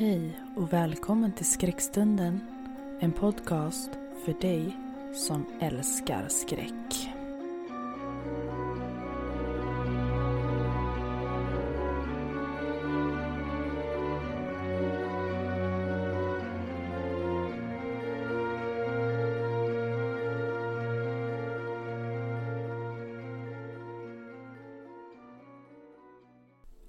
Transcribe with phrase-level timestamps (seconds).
[0.00, 2.40] Hej och välkommen till Skräckstunden.
[3.00, 3.90] En podcast
[4.24, 4.76] för dig
[5.14, 7.10] som älskar skräck.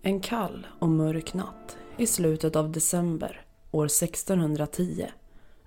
[0.02, 5.08] En kall och mörk natt i slutet av december år 1610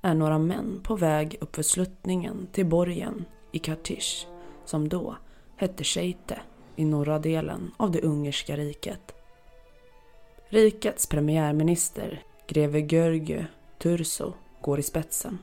[0.02, 4.26] är några män på väg uppför sluttningen till borgen i Kartish
[4.64, 5.16] som då
[5.56, 6.40] hette Scheite
[6.76, 9.14] i norra delen av det ungerska riket.
[10.48, 13.44] Rikets premiärminister, greve Görgö
[13.78, 15.38] Turso, går i spetsen.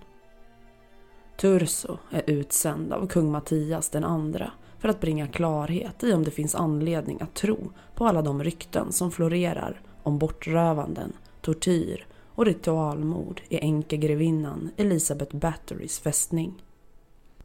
[1.37, 6.31] Turso är utsänd av kung Mattias den andra för att bringa klarhet i om det
[6.31, 13.41] finns anledning att tro på alla de rykten som florerar om bortrövanden, tortyr och ritualmord
[13.49, 16.63] i enkegrevinnan Elisabeth Batterys fästning.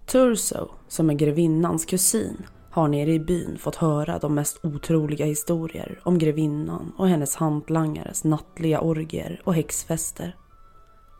[0.07, 6.01] Turso, som är grevinnans kusin, har nere i byn fått höra de mest otroliga historier
[6.03, 10.37] om grevinnan och hennes hantlangares nattliga orgier och häxfester.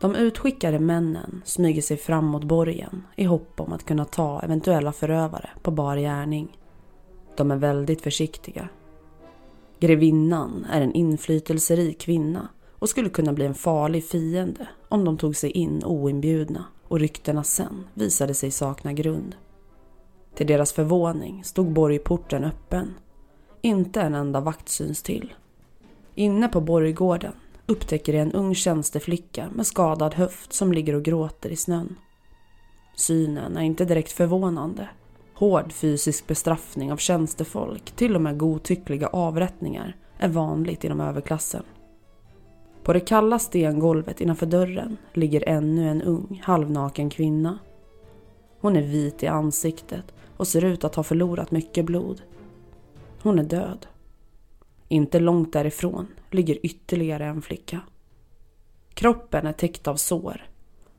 [0.01, 4.93] De utskickade männen smyger sig fram mot borgen i hopp om att kunna ta eventuella
[4.93, 6.59] förövare på bar gärning.
[7.37, 8.69] De är väldigt försiktiga.
[9.81, 15.37] Grevinnan är en inflytelserik kvinna och skulle kunna bli en farlig fiende om de tog
[15.37, 19.37] sig in oinbjudna och ryktena sen visade sig sakna grund.
[20.35, 22.95] Till deras förvåning stod borgporten öppen.
[23.61, 25.35] Inte en enda vakt syns till.
[26.15, 27.33] Inne på borggården
[27.67, 31.97] upptäcker de en ung tjänsteflicka med skadad höft som ligger och gråter i snön.
[32.97, 34.89] Synen är inte direkt förvånande.
[35.39, 41.63] Hård fysisk bestraffning av tjänstefolk, till och med godtyckliga avrättningar, är vanligt inom överklassen.
[42.83, 47.59] På det kalla stengolvet innanför dörren ligger ännu en ung, halvnaken kvinna.
[48.61, 52.23] Hon är vit i ansiktet och ser ut att ha förlorat mycket blod.
[53.23, 53.87] Hon är död.
[54.89, 57.81] Inte långt därifrån ligger ytterligare en flicka.
[58.95, 60.47] Kroppen är täckt av sår.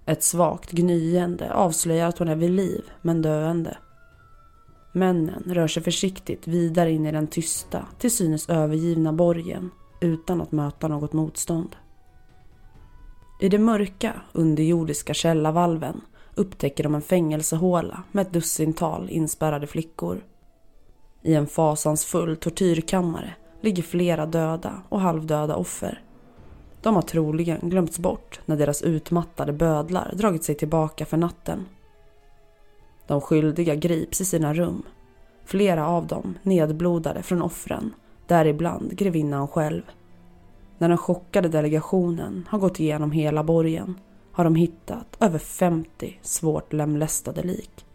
[0.06, 3.78] Ett svagt gnyende avslöjar att hon är vid liv, men döende.
[4.98, 9.72] Männen rör sig försiktigt vidare in i den tysta, till synes övergivna borgen
[10.02, 11.76] utan att möta något motstånd.
[13.40, 16.02] I det mörka, underjordiska källarvalven
[16.36, 20.24] upptäcker de en fängelsehåla med ett dussintal inspärrade flickor.
[21.24, 26.02] I en fasansfull tortyrkammare ligger flera döda och halvdöda offer.
[26.82, 31.66] De har troligen glömts bort när deras utmattade bödlar dragit sig tillbaka för natten.
[33.08, 34.84] De skyldiga grips i sina rum.
[35.46, 37.94] Flera av dem nedblodade från offren,
[38.28, 39.82] däribland grevinnan själv.
[40.78, 44.00] När den chockade delegationen har gått igenom hela borgen
[44.32, 47.86] har de hittat över 50 svårt lemlästade lik.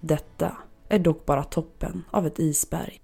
[0.00, 0.52] Detta
[0.88, 3.00] är dock bara toppen av ett isberg.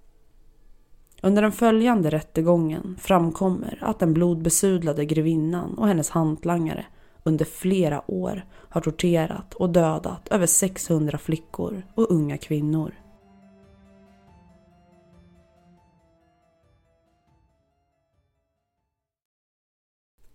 [1.22, 6.86] Under den följande rättegången framkommer att den blodbesudlade grevinnan och hennes hantlangare
[7.24, 12.94] under flera år har torterat och dödat över 600 flickor och unga kvinnor.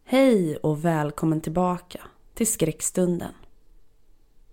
[0.07, 2.01] Hej och välkommen tillbaka
[2.33, 3.33] till skräckstunden.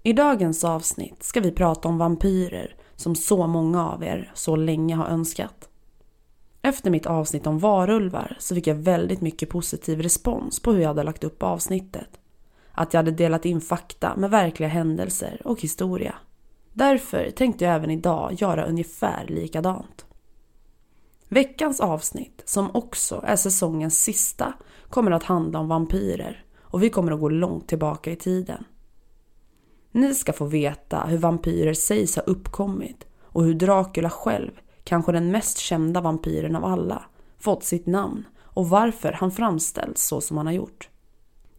[0.03, 4.95] I dagens avsnitt ska vi prata om vampyrer som så många av er så länge
[4.95, 5.69] har önskat.
[6.63, 10.89] Efter mitt avsnitt om varulvar så fick jag väldigt mycket positiv respons på hur jag
[10.89, 12.22] hade lagt upp avsnittet.
[12.73, 16.15] Att jag hade delat in fakta med verkliga händelser och historia.
[16.73, 20.07] Därför tänkte jag även idag göra ungefär likadant.
[21.29, 24.53] Veckans avsnitt, som också är säsongens sista,
[24.89, 28.65] kommer att handla om vampyrer och vi kommer att gå långt tillbaka i tiden.
[29.93, 34.51] Ni ska få veta hur vampyrer sägs ha uppkommit och hur Dracula själv
[34.85, 37.03] kanske den mest kända vampyren av alla,
[37.39, 40.89] fått sitt namn och varför han framställs så som han har gjort.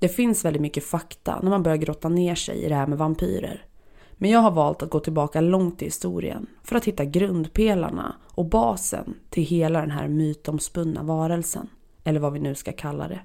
[0.03, 2.97] Det finns väldigt mycket fakta när man börjar grotta ner sig i det här med
[2.97, 3.65] vampyrer.
[4.13, 8.45] Men jag har valt att gå tillbaka långt i historien för att hitta grundpelarna och
[8.45, 11.69] basen till hela den här mytomspunna varelsen.
[12.03, 13.19] Eller vad vi nu ska kalla det.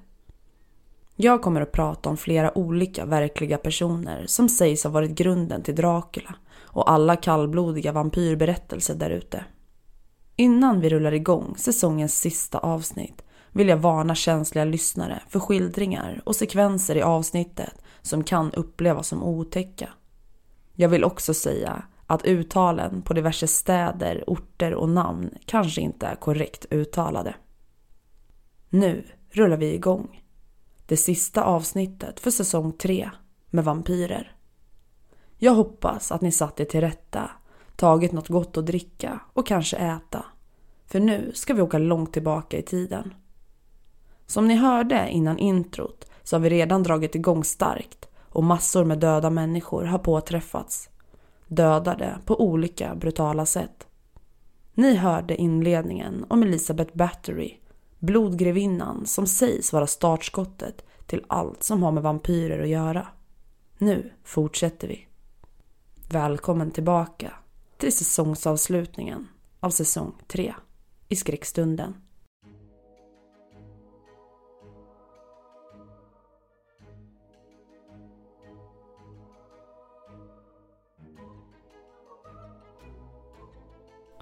[1.15, 5.75] Jag kommer att prata om flera olika verkliga personer som sägs ha varit grunden till
[5.75, 9.45] Dracula och alla kallblodiga vampyrberättelser därute.
[10.35, 16.35] Innan vi rullar igång säsongens sista avsnitt vill jag varna känsliga lyssnare för skildringar och
[16.35, 19.89] sekvenser i avsnittet som kan upplevas som otäcka.
[20.73, 26.15] Jag vill också säga att uttalen på diverse städer, orter och namn kanske inte är
[26.15, 27.35] korrekt uttalade.
[28.69, 30.23] Nu rullar vi igång.
[30.85, 33.09] Det sista avsnittet för säsong 3
[33.49, 34.35] med vampyrer.
[35.37, 37.31] Jag hoppas att ni satt er till rätta,
[37.75, 40.25] tagit något gott att dricka och kanske äta.
[40.85, 43.13] För nu ska vi åka långt tillbaka i tiden.
[44.29, 48.99] Som ni hörde innan introt så har vi redan dragit igång starkt och massor med
[48.99, 50.89] döda människor har påträffats.
[51.47, 53.87] Dödade på olika brutala sätt.
[54.73, 57.53] Ni hörde inledningen om Elisabeth Battery,
[57.99, 63.07] blodgrevinnan som sägs vara startskottet till allt som har med vampyrer att göra.
[63.77, 65.07] Nu fortsätter vi.
[66.09, 67.33] Välkommen tillbaka
[67.77, 69.27] till säsongsavslutningen
[69.59, 70.53] av säsong 3
[71.07, 71.93] i skräckstunden.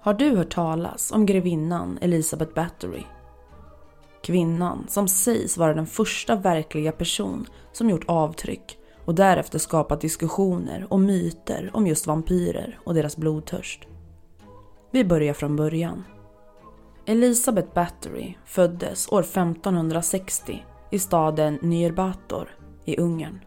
[0.07, 3.03] Har du hört talas om grevinnan Elizabeth Bathory?
[4.23, 10.87] Kvinnan som sägs vara den första verkliga person som gjort avtryck och därefter skapat diskussioner
[10.89, 13.87] och myter om just vampyrer och deras blodtörst.
[14.91, 16.03] Vi börjar från början.
[17.05, 23.39] Elizabeth Bathory föddes år 1560 i staden Nyrbator i Ungern.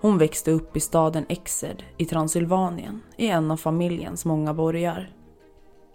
[0.00, 5.10] Hon växte upp i staden Exed i Transylvanien i en av familjens många borgar.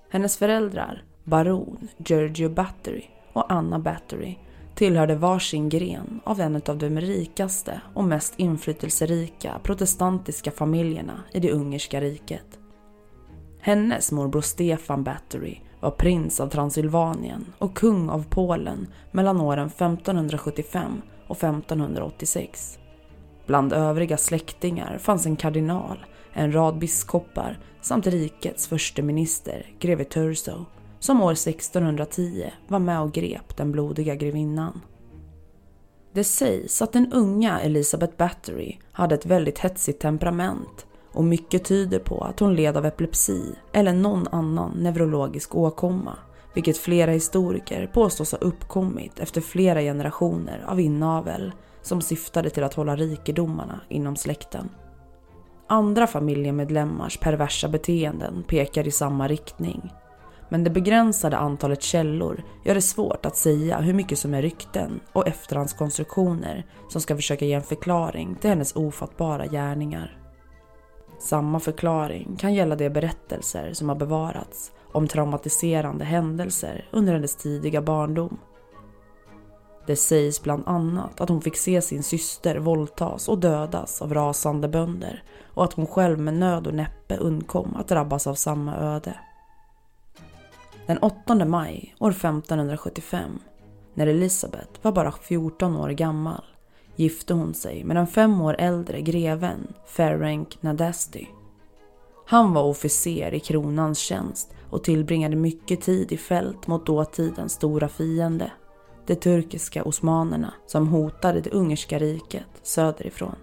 [0.10, 3.04] Hennes föräldrar, baron Giorgio Battery
[3.34, 4.36] och Anna Battery,
[4.76, 11.52] tillhörde varsin gren av en av de rikaste och mest inflytelserika protestantiska familjerna i det
[11.52, 12.60] ungerska riket.
[13.62, 21.02] Hennes morbror Stefan Battery var prins av Transylvanien och kung av Polen mellan åren 1575
[21.28, 22.80] och 1586.
[23.46, 26.06] Bland övriga släktingar fanns en kardinal,
[26.40, 30.66] en rad biskopar samt rikets förste minister, greve Turso,
[31.00, 34.82] som år 1610 var med och grep den blodiga grevinnan.
[36.14, 42.00] Det sägs att den unga Elizabeth Bathory hade ett väldigt hetsigt temperament och mycket tyder
[42.00, 46.18] på att hon led av epilepsi eller någon annan neurologisk åkomma,
[46.54, 51.52] vilket flera historiker påstås ha uppkommit efter flera generationer av inavel
[51.82, 54.70] som syftade till att hålla rikedomarna inom släkten.
[55.72, 59.90] Andra familjemedlemmars perversa beteenden pekar i samma riktning.
[60.50, 65.00] Men det begränsade antalet källor gör det svårt att säga hur mycket som är rykten
[65.14, 70.18] och efterhandskonstruktioner som ska försöka ge en förklaring till hennes ofattbara gärningar.
[71.20, 77.82] Samma förklaring kan gälla de berättelser som har bevarats om traumatiserande händelser under hennes tidiga
[77.82, 78.38] barndom.
[79.90, 84.68] Det sägs bland annat att hon fick se sin syster våldtas och dödas av rasande
[84.68, 89.20] bönder och att hon själv med nöd och näppe undkom att drabbas av samma öde.
[90.88, 93.40] Den 8 maj år 1575,
[93.94, 96.44] när Elisabeth var bara 14 år gammal,
[96.96, 101.30] gifte hon sig med den fem år äldre greven Ferenc Nadasti.
[102.26, 107.88] Han var officer i kronans tjänst och tillbringade mycket tid i fält mot dåtidens stora
[107.88, 108.52] fiende,
[109.10, 113.36] de turkiska osmanerna som hotade det ungerska riket söderifrån.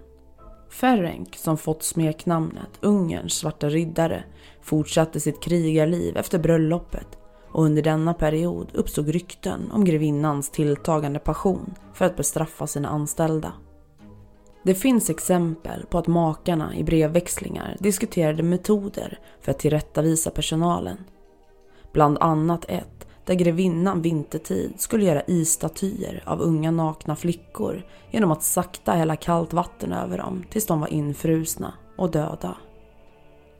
[0.69, 4.23] Ferenc, som fått smeknamnet Ungerns svarta riddare,
[4.61, 7.07] fortsatte sitt krigarliv efter bröllopet
[7.51, 13.53] och under denna period uppstod rykten om grevinnans tilltagande passion för att bestraffa sina anställda.
[14.63, 20.97] Det finns exempel på att makarna i brevväxlingar diskuterade metoder för att tillrättavisa personalen.
[21.93, 22.96] Bland annat ett
[23.27, 29.53] där grevinnan vintertid skulle göra isstatyer av unga nakna flickor genom att sakta hälla kallt
[29.53, 32.57] vatten över dem tills de var infrusna och döda.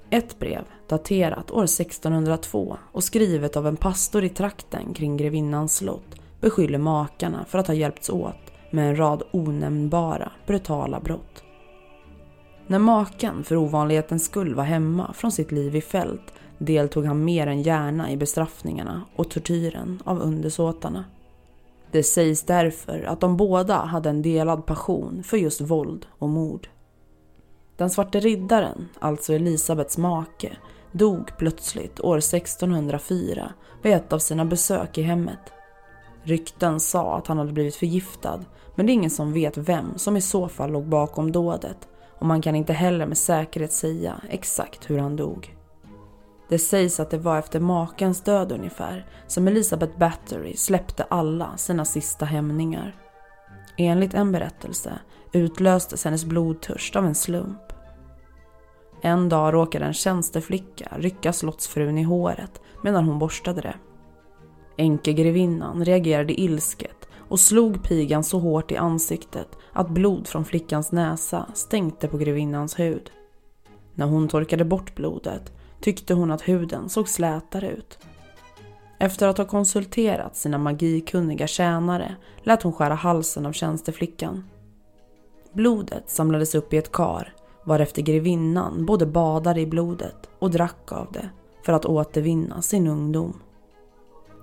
[0.10, 6.16] Ett brev, daterat år 1602 och skrivet av en pastor i trakten kring grevinnans slott,
[6.42, 11.44] beskyller makarna för att ha hjälpts åt med en rad onämnbara, brutala brott.
[12.68, 17.48] När maken för ovanlighetens skull var hemma från sitt liv i fält deltog han mer
[17.48, 21.06] än gärna i bestraffningarna och tortyren av undersåtarna.
[21.92, 26.70] Det sägs därför att de båda hade en delad passion för just våld och mord.
[27.78, 30.58] Den svarte riddaren, alltså Elisabets make,
[30.92, 35.40] dog plötsligt år 1604 vid ett av sina besök i hemmet.
[36.24, 38.46] Rykten sa att han hade blivit förgiftad
[38.76, 41.88] men det är ingen som vet vem som i så fall låg bakom dådet
[42.20, 45.57] och man kan inte heller med säkerhet säga exakt hur han dog.
[46.50, 51.86] Det sägs att det var efter makens död ungefär som Elizabeth Battery släppte alla sina
[51.86, 52.96] sista hämningar.
[53.78, 55.00] Enligt en berättelse
[55.32, 57.74] utlöstes hennes blodtörst av en slump.
[59.02, 63.76] En dag råkade en tjänsteflicka rycka slottsfrun i håret medan hon borstade det.
[64.78, 71.46] Enkegrevinnan reagerade ilsket och slog pigan så hårt i ansiktet att blod från flickans näsa
[71.54, 73.12] stänkte på grevinnans hud.
[73.96, 78.00] När hon torkade bort blodet tyckte hon att huden såg slätare ut.
[79.00, 84.44] Efter att ha konsulterat sina magikunniga tjänare lät hon skära halsen av tjänsteflickan.
[85.54, 87.34] Blodet samlades upp i ett kar
[87.68, 91.30] varefter grevinnan både badade i blodet och drack av det
[91.66, 93.40] för att återvinna sin ungdom.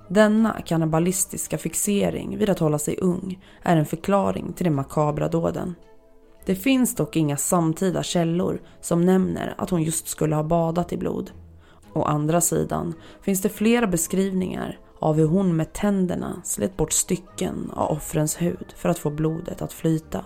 [0.09, 5.75] Denna kannibalistiska fixering vid att hålla sig ung är en förklaring till de makabra dåden.
[6.47, 10.97] Det finns dock inga samtida källor som nämner att hon just skulle ha badat i
[10.97, 11.31] blod.
[11.93, 17.71] Å andra sidan finns det flera beskrivningar av hur hon med tänderna slet bort stycken
[17.75, 20.25] av offrens hud för att få blodet att flyta.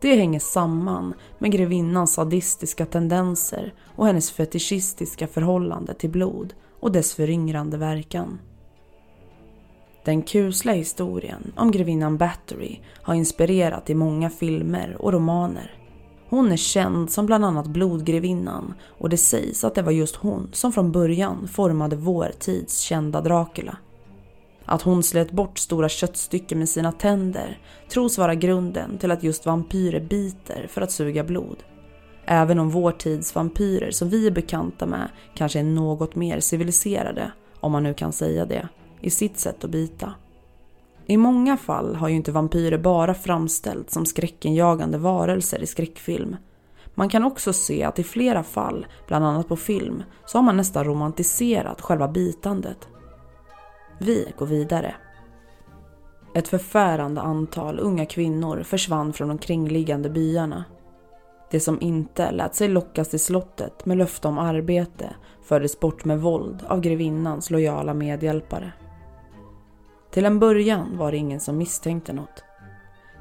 [0.00, 7.14] Det hänger samman med grevinnans sadistiska tendenser och hennes fetischistiska förhållande till blod och dess
[7.14, 8.38] föryngrande verkan.
[10.08, 15.74] Den kusliga historien om grevinnan Battery har inspirerat i många filmer och romaner.
[16.28, 20.50] Hon är känd som bland annat Blodgrevinnan och det sägs att det var just hon
[20.52, 23.76] som från början formade vår tids kända Dracula.
[24.64, 29.46] Att hon slet bort stora köttstycken med sina tänder tros vara grunden till att just
[29.46, 31.56] vampyrer biter för att suga blod.
[32.24, 37.32] Även om vår tids vampyrer som vi är bekanta med kanske är något mer civiliserade,
[37.60, 38.68] om man nu kan säga det,
[39.00, 40.12] i sitt sätt att bita.
[41.06, 46.36] I många fall har ju inte vampyrer bara framställts som skräckenjagande varelser i skräckfilm.
[46.94, 50.56] Man kan också se att i flera fall, bland annat på film, så har man
[50.56, 52.88] nästan romantiserat själva bitandet.
[53.98, 54.94] Vi går vidare.
[56.34, 60.64] Ett förfärande antal unga kvinnor försvann från de kringliggande byarna.
[61.50, 66.20] Det som inte lät sig lockas till slottet med löfte om arbete fördes bort med
[66.20, 68.72] våld av grevinnans lojala medhjälpare.
[70.18, 72.44] Till en början var det ingen som misstänkte något.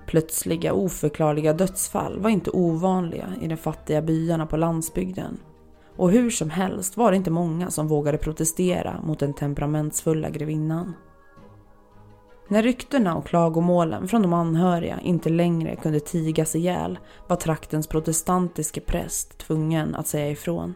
[0.07, 5.39] Plötsliga oförklarliga dödsfall var inte ovanliga i de fattiga byarna på landsbygden.
[5.95, 10.93] Och hur som helst var det inte många som vågade protestera mot den temperamentsfulla grevinnan.
[12.47, 18.81] När ryktena och klagomålen från de anhöriga inte längre kunde tigas ihjäl var traktens protestantiske
[18.81, 20.73] präst tvungen att säga ifrån.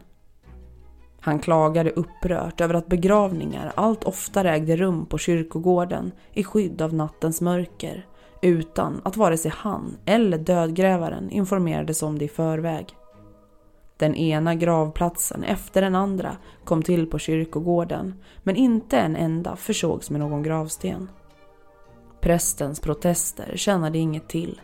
[1.23, 6.93] Han klagade upprört över att begravningar allt oftare ägde rum på kyrkogården i skydd av
[6.93, 8.05] nattens mörker
[8.41, 12.95] utan att vare sig han eller dödgrävaren informerades om det i förväg.
[13.97, 18.13] Den ena gravplatsen efter den andra kom till på kyrkogården
[18.43, 21.09] men inte en enda försågs med någon gravsten.
[22.21, 24.61] Prästens protester tjänade inget till.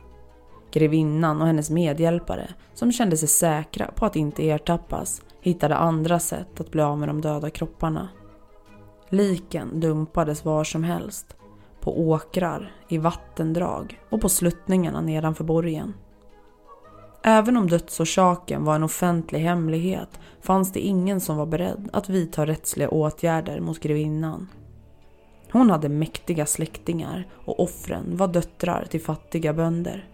[0.71, 6.59] Grevinnan och hennes medhjälpare, som kände sig säkra på att inte ertappas, hittade andra sätt
[6.59, 8.09] att bli av med de döda kropparna.
[9.09, 11.35] Liken dumpades var som helst.
[11.79, 15.93] På åkrar, i vattendrag och på sluttningarna nedanför borgen.
[17.23, 22.45] Även om dödsorsaken var en offentlig hemlighet fanns det ingen som var beredd att vidta
[22.45, 24.47] rättsliga åtgärder mot grevinnan.
[25.51, 30.09] Hon hade mäktiga släktingar och offren var döttrar till fattiga bönder.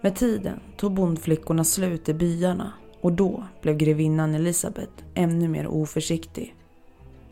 [0.00, 2.72] Med tiden tog bondflickorna slut i byarna
[3.04, 6.54] och då blev grevinnan Elisabeth ännu mer oförsiktig.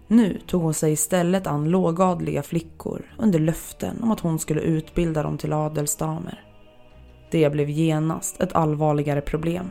[0.08, 5.22] Nu tog hon sig istället an lågadliga flickor under löften om att hon skulle utbilda
[5.22, 6.44] dem till adelsdamer.
[7.30, 9.70] Det blev genast ett allvarligare problem.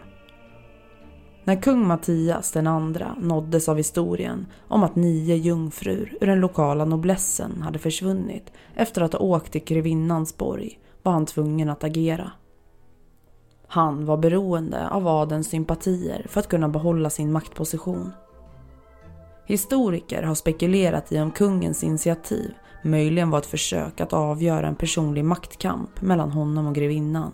[1.43, 6.85] När kung Mattias den andra nåddes av historien om att nio jungfrur ur den lokala
[6.85, 12.31] noblessen hade försvunnit efter att ha åkt till grevinnans borg var han tvungen att agera.
[13.73, 18.11] Han var beroende av adelns sympatier för att kunna behålla sin maktposition.
[19.45, 25.25] Historiker har spekulerat i om kungens initiativ möjligen var ett försök att avgöra en personlig
[25.25, 27.31] maktkamp mellan honom och grevinnan.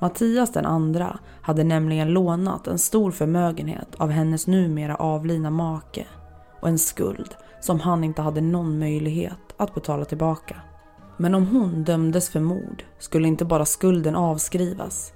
[0.00, 6.06] Mattias den andra hade nämligen lånat en stor förmögenhet av hennes numera avlidna make
[6.60, 10.56] och en skuld som han inte hade någon möjlighet att betala tillbaka.
[11.16, 15.12] Men om hon dömdes för mord skulle inte bara skulden avskrivas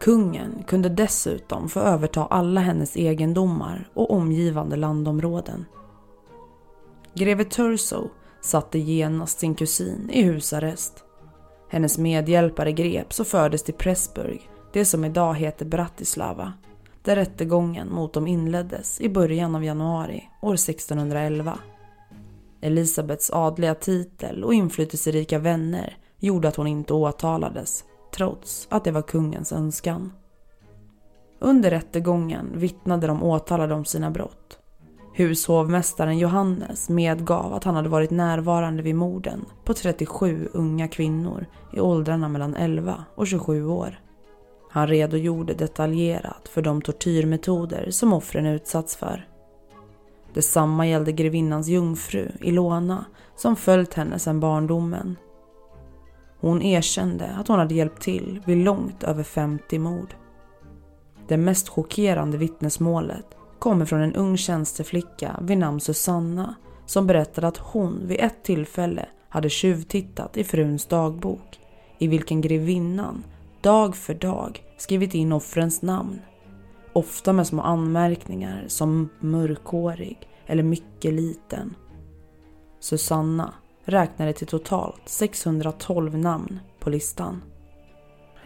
[0.00, 5.64] Kungen kunde dessutom få överta alla hennes egendomar och omgivande landområden.
[7.14, 8.08] Greve Turso
[8.40, 11.04] satte genast sin kusin i husarrest.
[11.68, 16.52] Hennes medhjälpare greps och fördes till Pressburg, det som idag heter Bratislava,
[17.02, 21.58] där rättegången mot dem inleddes i början av januari år 1611.
[22.60, 29.02] Elisabets adliga titel och inflytelserika vänner gjorde att hon inte åtalades, trots att det var
[29.02, 30.12] kungens önskan.
[31.38, 34.58] Under rättegången vittnade de åtalade om sina brott.
[35.14, 41.80] Hushovmästaren Johannes medgav att han hade varit närvarande vid morden på 37 unga kvinnor i
[41.80, 44.00] åldrarna mellan 11 och 27 år.
[44.70, 49.28] Han redogjorde detaljerat för de tortyrmetoder som offren utsatts för.
[50.34, 53.04] Detsamma gällde grevinnans jungfru Ilona
[53.36, 55.16] som följt henne sedan barndomen.
[56.40, 60.14] Hon erkände att hon hade hjälpt till vid långt över 50 mord.
[61.28, 63.26] Det mest chockerande vittnesmålet
[63.58, 66.54] kommer från en ung tjänsteflicka vid namn Susanna
[66.86, 71.60] som berättade att hon vid ett tillfälle hade tjuvtittat i fruns dagbok
[71.98, 73.24] i vilken grevinnan
[73.60, 76.20] dag för dag skrivit in offrens namn.
[76.92, 81.74] Ofta med små anmärkningar som mörkhårig eller mycket liten.
[82.80, 83.54] Susanna
[83.88, 87.42] räknade till totalt 612 namn på listan.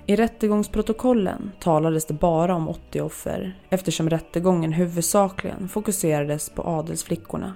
[0.07, 7.55] I rättegångsprotokollen talades det bara om 80 offer eftersom rättegången huvudsakligen fokuserades på adelsflickorna.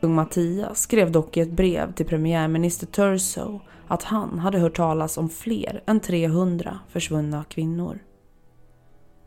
[0.00, 5.18] Kung Mattias skrev dock i ett brev till premiärminister Turso att han hade hört talas
[5.18, 7.98] om fler än 300 försvunna kvinnor.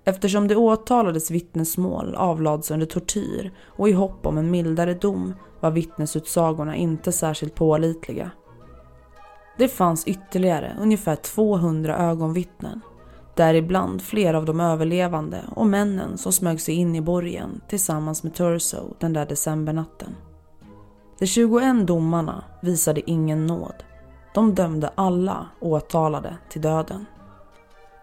[0.09, 5.71] Eftersom det åtalades vittnesmål avlades under tortyr och i hopp om en mildare dom var
[5.71, 8.31] vittnesutsagorna inte särskilt pålitliga.
[9.57, 12.81] Det fanns ytterligare ungefär 200 ögonvittnen,
[13.35, 18.33] däribland flera av de överlevande och männen som smög sig in i borgen tillsammans med
[18.33, 20.15] Turso den där decembernatten.
[21.19, 23.83] De 21 domarna visade ingen nåd.
[24.33, 27.05] De dömde alla åtalade till döden.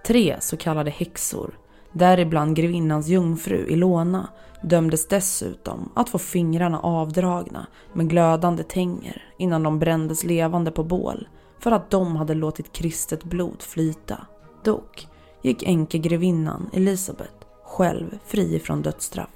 [0.07, 1.59] Tre så kallade häxor,
[1.99, 4.29] däribland grevinnans jungfru Ilona,
[4.63, 11.29] dömdes dessutom att få fingrarna avdragna med glödande tänger innan de brändes levande på bål
[11.59, 14.27] för att de hade låtit kristet blod flyta.
[14.65, 15.09] Dock
[15.43, 19.31] gick enkegrevinnan Elisabeth själv fri från dödsstraff.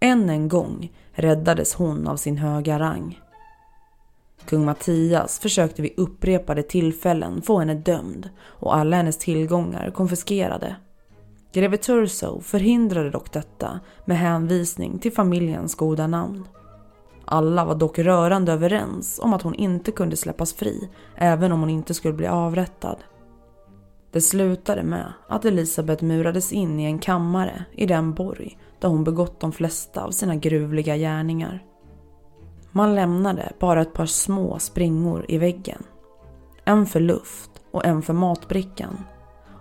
[0.00, 3.20] Än en gång räddades hon av sin höga rang.
[4.44, 10.76] Kung Mattias försökte vid upprepade tillfällen få henne dömd och alla hennes tillgångar konfiskerade.
[11.52, 16.48] Greve Turso förhindrade dock detta med hänvisning till familjens goda namn.
[17.24, 21.70] Alla var dock rörande överens om att hon inte kunde släppas fri även om hon
[21.70, 22.96] inte skulle bli avrättad.
[24.12, 29.04] Det slutade med att Elisabeth murades in i en kammare i den borg där hon
[29.04, 31.64] begått de flesta av sina gruvliga gärningar.
[32.72, 35.82] Man lämnade bara ett par små springor i väggen.
[36.64, 39.04] En för luft och en för matbrickan.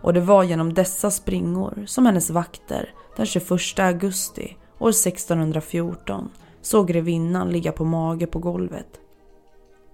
[0.01, 6.29] Och det var genom dessa springor som hennes vakter den 21 augusti år 1614
[6.61, 8.99] såg grevinnan ligga på mage på golvet.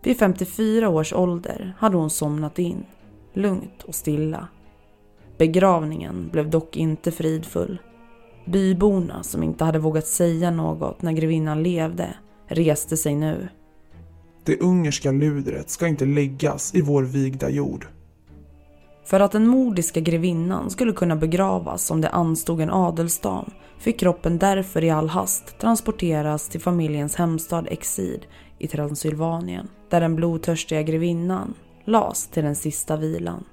[0.04, 2.86] Vid 54 års ålder hade hon somnat in,
[3.34, 4.48] lugnt och stilla.
[5.38, 7.82] Begravningen blev dock inte fridfull.
[8.46, 12.16] Byborna som inte hade vågat säga något när grevinnan levde
[12.48, 13.48] reste sig nu.
[14.44, 17.88] Det ungerska ludret ska inte läggas i vår vigda jord.
[19.06, 24.38] För att den mordiska grevinnan skulle kunna begravas som det anstod en adelsdam fick kroppen
[24.38, 28.26] därför i all hast transporteras till familjens hemstad Exid
[28.60, 31.54] i Transylvanien, där den blodtörstiga grevinnan
[31.86, 33.44] las till den sista vilan.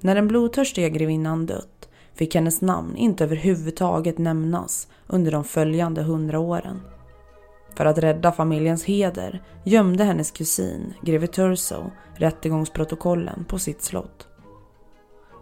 [0.00, 6.38] När den blodtörstiga grevinnan dött fick hennes namn inte överhuvudtaget nämnas under de följande hundra
[6.38, 6.80] åren.
[7.74, 14.28] För att rädda familjens heder gömde hennes kusin, greve Turso, rättegångsprotokollen på sitt slott.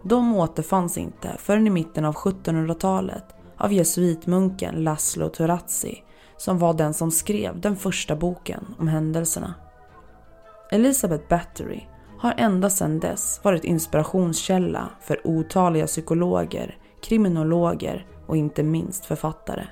[0.03, 3.25] De återfanns inte förrän i mitten av 1700-talet
[3.57, 6.03] av jesuitmunken Laszlo Turazzi
[6.37, 9.53] som var den som skrev den första boken om händelserna.
[10.71, 11.81] Elizabeth Battery
[12.19, 19.67] har ända sedan dess varit inspirationskälla för otaliga psykologer, kriminologer och inte minst författare.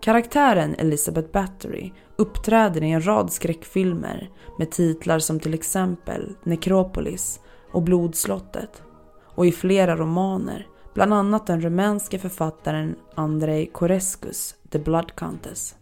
[0.00, 7.40] Karaktären Elizabeth Battery uppträder i en rad skräckfilmer med titlar som till exempel Necropolis
[7.72, 8.82] och Blodslottet
[9.36, 15.74] och i flera romaner, bland annat den rumänske författaren Andrei Korescus The Blood Countess.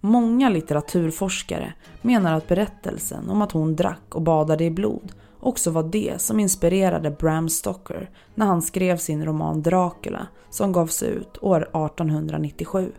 [0.00, 5.82] Många litteraturforskare menar att berättelsen om att hon drack och badade i blod också var
[5.82, 11.62] det som inspirerade Bram Stoker när han skrev sin roman Dracula som gavs ut år
[11.62, 12.92] 1897.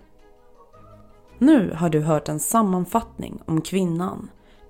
[1.37, 4.29] Nu har du hört en sammanfattning om kvinnan,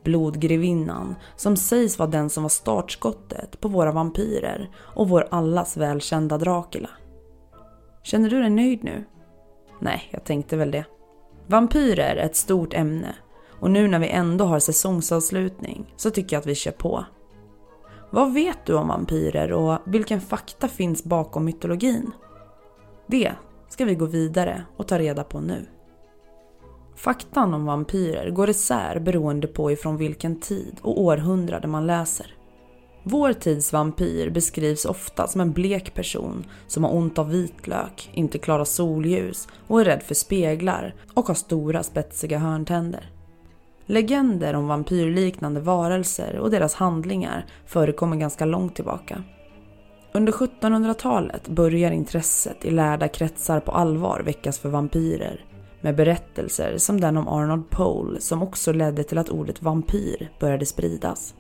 [0.10, 6.38] blodgrevinnan, som sägs vara den som var startskottet på våra vampyrer och vår allas välkända
[6.38, 6.89] Dracula.
[8.04, 9.06] Känner du dig nöjd nu?
[9.80, 10.86] Nej, jag tänkte väl det.
[11.48, 13.15] Vampyrer är ett stort ämne
[13.60, 17.06] och nu när vi ändå har säsongsavslutning så tycker jag att vi kör på.
[18.12, 22.12] Vad vet du om vampyrer och vilken fakta finns bakom mytologin?
[23.08, 23.32] Det
[23.69, 25.65] ska vi gå vidare och ta reda på nu.
[27.00, 32.36] Faktan om vampyrer går isär beroende på ifrån vilken tid och århundrade man läser.
[33.04, 38.38] Vår tids vampyr beskrivs ofta som en blek person som har ont av vitlök, inte
[38.38, 43.12] klarar solljus och är rädd för speglar och har stora spetsiga hörntänder.
[43.86, 49.24] Legender om vampyrliknande varelser och deras handlingar förekommer ganska långt tillbaka.
[50.12, 55.46] Under 1700-talet börjar intresset i lärda kretsar på allvar väckas för vampyrer
[55.82, 60.65] med berättelser som den om Arnold Pole som också ledde till att ordet vampyr började
[60.65, 61.34] spridas.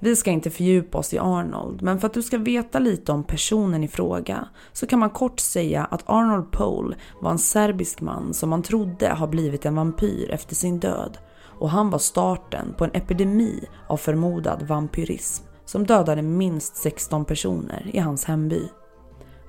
[0.00, 3.24] Vi ska inte fördjupa oss i Arnold, men för att du ska veta lite om
[3.24, 8.34] personen i fråga så kan man kort säga att Arnold Pole var en serbisk man
[8.34, 11.18] som man trodde har blivit en vampyr efter sin död
[11.58, 17.90] och han var starten på en epidemi av förmodad vampyrism som dödade minst 16 personer
[17.92, 18.62] i hans hemby.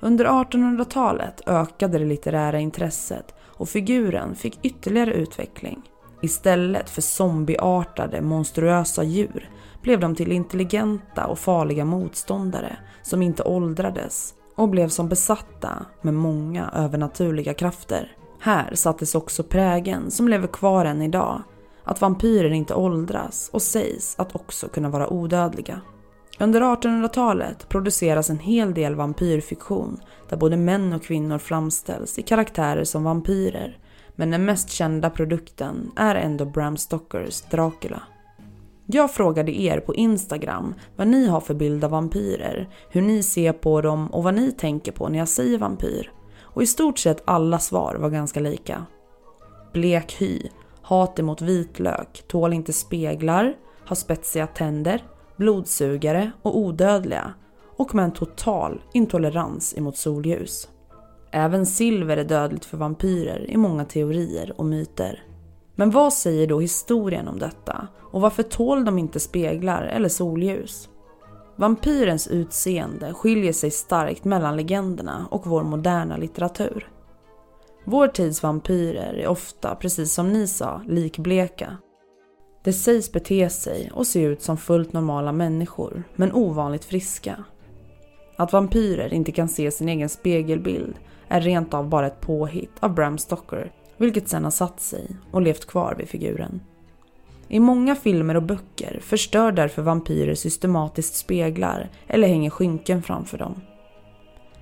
[0.00, 5.82] Under 1800-talet ökade det litterära intresset och figuren fick ytterligare utveckling.
[6.22, 9.50] Istället för zombieartade monstruösa djur
[9.82, 16.14] blev de till intelligenta och farliga motståndare som inte åldrades och blev som besatta med
[16.14, 18.12] många övernaturliga krafter.
[18.40, 21.42] Här sattes också prägen som lever kvar än idag,
[21.84, 25.80] att vampyrer inte åldras och sägs att också kunna vara odödliga.
[26.40, 32.84] Under 1800-talet produceras en hel del vampyrfiktion där både män och kvinnor framställs i karaktärer
[32.84, 33.78] som vampyrer.
[34.16, 38.02] Men den mest kända produkten är ändå Bram Stokers Dracula.
[38.86, 43.52] Jag frågade er på Instagram vad ni har för bild av vampyrer, hur ni ser
[43.52, 46.12] på dem och vad ni tänker på när jag säger vampyr.
[46.42, 48.86] Och i stort sett alla svar var ganska lika.
[49.72, 50.42] Blek hy,
[50.82, 55.04] hat emot vitlök, tål inte speglar, har spetsiga tänder,
[55.40, 57.34] blodsugare och odödliga
[57.76, 60.68] och med en total intolerans emot solljus.
[61.32, 65.22] Även silver är dödligt för vampyrer i många teorier och myter.
[65.74, 67.88] Men vad säger då historien om detta?
[68.12, 70.88] Och varför tål de inte speglar eller solljus?
[71.56, 76.88] Vampyrens utseende skiljer sig starkt mellan legenderna och vår moderna litteratur.
[77.84, 81.76] Vår tids vampyrer är ofta, precis som ni sa, likbleka.
[82.62, 87.44] Det sägs bete sig och se ut som fullt normala människor, men ovanligt friska.
[88.36, 90.94] Att vampyrer inte kan se sin egen spegelbild
[91.28, 95.42] är rent av bara ett påhitt av Bram Stoker, vilket sen har satt sig och
[95.42, 96.60] levt kvar vid figuren.
[97.48, 103.60] I många filmer och böcker förstör därför vampyrer systematiskt speglar eller hänger skynken framför dem.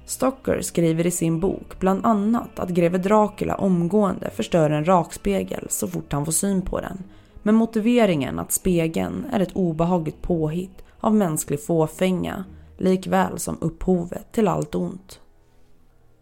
[0.04, 5.88] Stocker skriver i sin bok bland annat att greve Dracula omgående förstör en rakspegel så
[5.88, 7.04] fort han får syn på den,
[7.48, 12.44] med motiveringen att spegeln är ett obehagligt påhitt av mänsklig fåfänga,
[12.78, 15.20] likväl som upphovet till allt ont.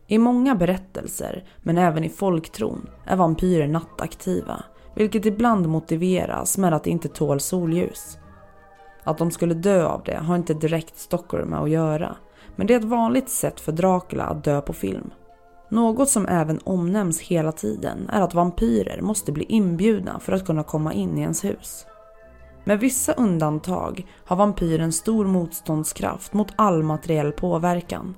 [0.06, 6.84] I många berättelser, men även i folktron, är vampyrer nattaktiva, vilket ibland motiveras med att
[6.84, 8.18] de inte tål solljus.
[9.02, 12.16] Att de skulle dö av det har inte direkt Stockholm med att göra,
[12.56, 15.10] men det är ett vanligt sätt för Dracula att dö på film.
[15.68, 20.62] Något som även omnämns hela tiden är att vampyrer måste bli inbjudna för att kunna
[20.62, 21.86] komma in i ens hus.
[22.64, 28.14] Med vissa undantag har vampyren stor motståndskraft mot all materiell påverkan.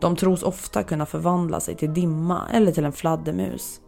[0.00, 3.80] De tros ofta kunna förvandla sig till dimma eller till en fladdermus.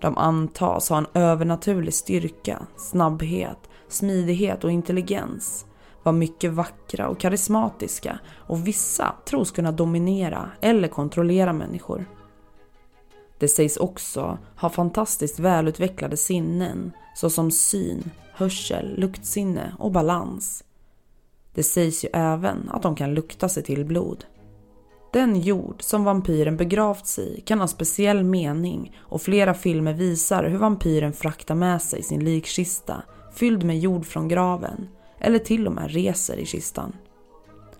[0.00, 5.66] De antas ha en övernaturlig styrka, snabbhet, smidighet och intelligens
[6.02, 12.06] var mycket vackra och karismatiska och vissa tros kunna dominera eller kontrollera människor.
[13.38, 20.64] Det sägs också ha fantastiskt välutvecklade sinnen såsom syn, hörsel, luktsinne och balans.
[21.54, 24.24] Det sägs ju även att de kan lukta sig till blod.
[25.12, 30.44] Den jord som vampyren begravt sig i kan ha speciell mening och flera filmer visar
[30.44, 33.02] hur vampyren fraktar med sig sin likkista
[33.34, 34.88] fylld med jord från graven
[35.20, 36.92] eller till och med reser i kistan.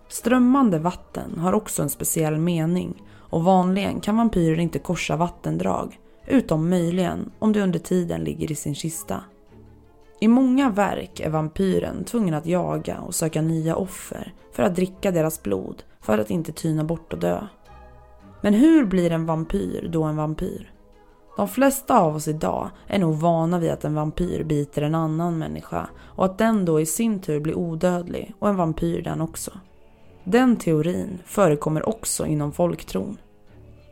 [0.07, 6.69] Strömmande vatten har också en speciell mening och vanligen kan vampyrer inte korsa vattendrag utom
[6.69, 9.23] möjligen om det under tiden ligger i sin kista.
[10.19, 15.11] I många verk är vampyren tvungen att jaga och söka nya offer för att dricka
[15.11, 17.47] deras blod för att inte tyna bort och dö.
[18.41, 20.73] Men hur blir en vampyr då en vampyr?
[21.37, 25.37] De flesta av oss idag är nog vana vid att en vampyr biter en annan
[25.37, 29.51] människa och att den då i sin tur blir odödlig och en vampyr den också.
[30.23, 33.17] Den teorin förekommer också inom folktron.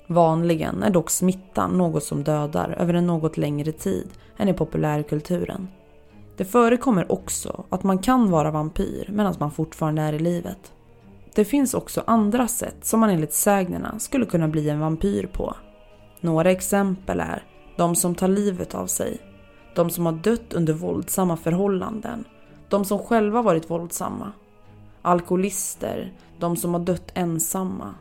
[0.07, 5.67] Vanligen är dock smittan något som dödar över en något längre tid än i populärkulturen.
[6.37, 10.73] Det förekommer också att man kan vara vampyr medan man fortfarande är i livet.
[11.35, 15.55] Det finns också andra sätt som man enligt sägnerna skulle kunna bli en vampyr på.
[16.21, 17.43] Några exempel är
[17.77, 19.17] de som tar livet av sig,
[19.75, 22.23] de som har dött under våldsamma förhållanden,
[22.69, 24.31] de som själva varit våldsamma,
[25.01, 27.95] alkoholister, de som har dött ensamma,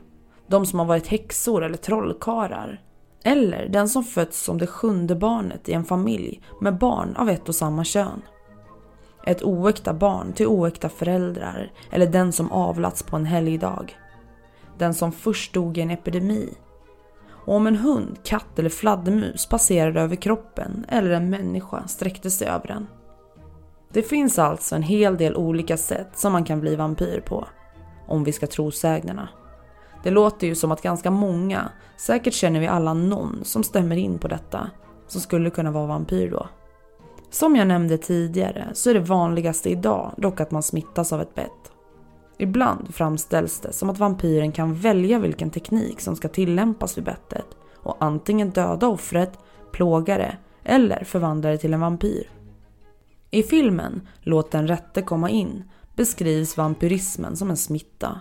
[0.47, 2.81] de som har varit häxor eller trollkarlar,
[3.25, 7.49] eller den som fötts som det sjunde barnet i en familj med barn av ett
[7.49, 8.23] och samma kön.
[9.27, 13.99] Ett oäkta barn till oäkta föräldrar eller den som avlats på en helgdag.
[14.79, 16.55] Den som först dog i en epidemi.
[17.29, 22.49] Och om en hund, katt eller fladdermus passerade över kroppen eller en människa sträckte sig
[22.49, 22.87] över den.
[23.97, 27.47] Det finns alltså en hel del olika sätt som man kan bli vampyr på.
[28.07, 29.29] Om vi ska tro sägnerna.
[30.03, 34.19] Det låter ju som att ganska många, säkert känner vi alla någon som stämmer in
[34.19, 34.71] på detta,
[35.07, 36.49] som skulle kunna vara vampyr då.
[37.31, 41.35] Som jag nämnde tidigare så är det vanligaste idag dock att man smittas av ett
[41.35, 41.73] bett.
[42.39, 47.47] Ibland framställs det som att vampyren kan välja vilken teknik som ska tillämpas vid bettet
[47.77, 49.39] och antingen döda offret,
[49.73, 52.36] plåga det eller förvandla det till en vampyr.
[53.31, 55.65] I filmen Låt den rätte komma in
[55.97, 58.21] beskrivs vampyrismen som en smitta.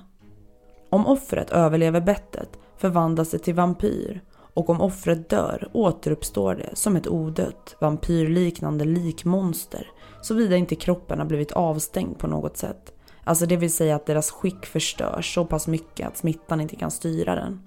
[0.89, 4.21] Om offret överlever bettet förvandlas det till vampyr
[4.53, 9.91] och om offret dör återuppstår det som ett odött, vampyrliknande likmonster
[10.21, 12.93] såvida inte kroppen har blivit avstängd på något sätt.
[13.23, 16.91] Alltså det vill säga att deras skick förstörs så pass mycket att smittan inte kan
[16.91, 17.61] styra den.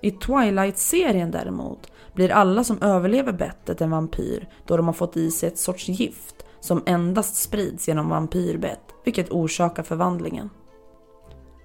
[0.00, 5.30] I Twilight-serien däremot blir alla som överlever bettet en vampyr då de har fått i
[5.30, 10.50] sig ett sorts gift som endast sprids genom vampyrbett, vilket orsakar förvandlingen.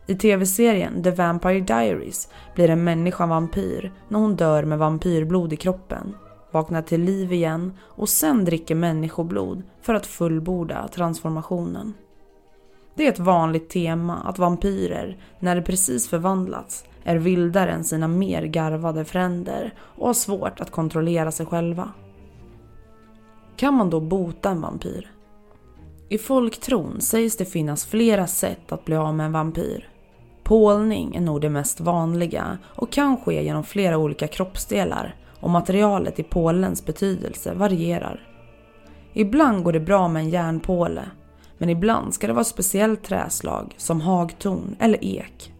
[0.07, 5.55] I tv-serien The Vampire Diaries blir en människa vampyr när hon dör med vampyrblod i
[5.55, 6.15] kroppen,
[6.51, 11.93] vaknar till liv igen och sen dricker människoblod för att fullborda transformationen.
[12.95, 18.07] Det är ett vanligt tema att vampyrer, när de precis förvandlats, är vildare än sina
[18.07, 21.91] mer garvade fränder och har svårt att kontrollera sig själva.
[23.57, 25.11] Kan man då bota en vampyr?
[26.09, 29.89] I folktron sägs det finnas flera sätt att bli av med en vampyr.
[30.43, 36.19] Pålning är nog det mest vanliga och kan ske genom flera olika kroppsdelar och materialet
[36.19, 38.27] i pålens betydelse varierar.
[39.13, 41.03] Ibland går det bra med en järnpåle,
[41.57, 45.53] men ibland ska det vara ett speciellt träslag som hagtorn eller ek.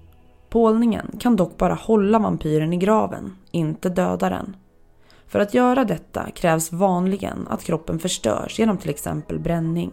[0.50, 4.56] Pålningen kan dock bara hålla vampyren i graven, inte döda den.
[5.28, 9.92] För att göra detta krävs vanligen att kroppen förstörs genom till exempel bränning.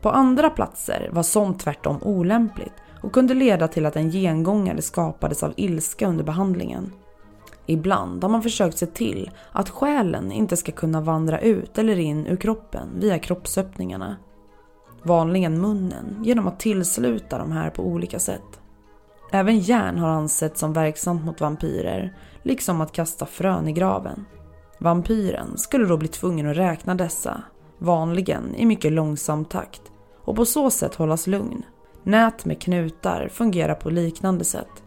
[0.00, 5.42] På andra platser var sånt tvärtom olämpligt och kunde leda till att en gengångare skapades
[5.42, 6.92] av ilska under behandlingen.
[7.66, 12.26] Ibland har man försökt se till att själen inte ska kunna vandra ut eller in
[12.26, 14.16] ur kroppen via kroppsöppningarna.
[15.02, 18.61] Vanligen munnen genom att tillsluta de här på olika sätt.
[19.34, 24.24] Även järn har ansetts som verksamt mot vampyrer, liksom att kasta frön i graven.
[24.78, 27.42] Vampyren skulle då bli tvungen att räkna dessa,
[27.78, 29.82] vanligen i mycket långsam takt,
[30.24, 31.62] och på så sätt hållas lugn.
[32.02, 34.82] Nät med knutar fungerar på liknande sätt.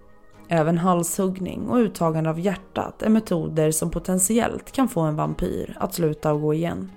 [0.47, 5.93] Även halshuggning och uttagande av hjärtat är metoder som potentiellt kan få en vampyr att
[5.93, 6.91] sluta och gå igen.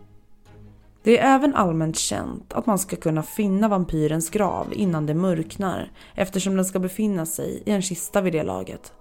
[1.09, 5.91] Det är även allmänt känt att man ska kunna finna vampyrens grav innan det mörknar
[6.15, 8.93] eftersom den ska befinna sig i en kista vid det laget.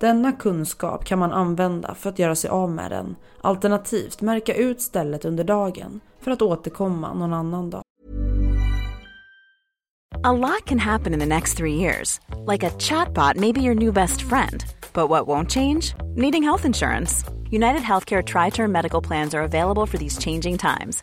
[0.00, 4.82] Denna kunskap kan man använda för att göra sig av med den, alternativt märka ut
[4.82, 7.82] stället under dagen för att återkomma någon annan dag.
[10.24, 12.20] A lot can happen in the next three years.
[12.46, 14.64] Like a chatbot maybe your new best friend.
[14.92, 15.94] But what won't change?
[16.16, 17.24] Needing health insurance.
[17.50, 21.02] United Healthcare Tri Term Medical Plans are available for these changing times.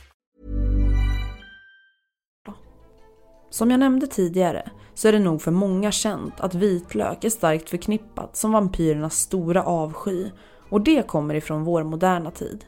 [3.51, 7.69] Som jag nämnde tidigare så är det nog för många känt att vitlök är starkt
[7.69, 10.29] förknippat som vampyrernas stora avsky
[10.69, 12.65] och det kommer ifrån vår moderna tid.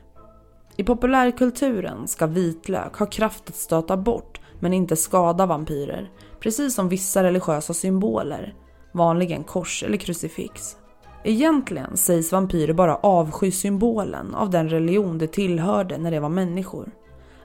[0.76, 6.90] I populärkulturen ska vitlök ha kraft att stöta bort men inte skada vampyrer, precis som
[6.90, 8.56] vissa religiösa symboler,
[8.92, 10.78] vanligen kors eller krucifix.
[11.24, 16.92] Egentligen sägs vampyrer bara avsky symbolen av den religion de tillhörde när de var människor.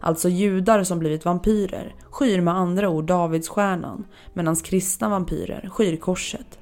[0.00, 6.58] Alltså judar som blivit vampyrer skyr med andra ord Davidsstjärnan medan kristna vampyrer skyr korset.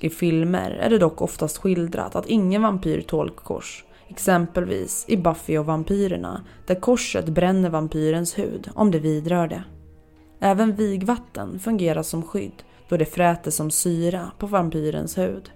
[0.00, 3.84] I filmer är det dock oftast skildrat att ingen vampyr tål kors.
[4.08, 9.64] Exempelvis i Buffy och vampyrerna där korset bränner vampyrens hud om det vidrör det.
[10.40, 15.50] Även vigvatten fungerar som skydd då det fräter som syra på vampyrens hud.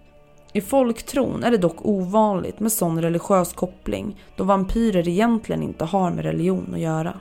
[0.52, 6.10] I folktron är det dock ovanligt med sån religiös koppling då vampyrer egentligen inte har
[6.10, 7.14] med religion att göra.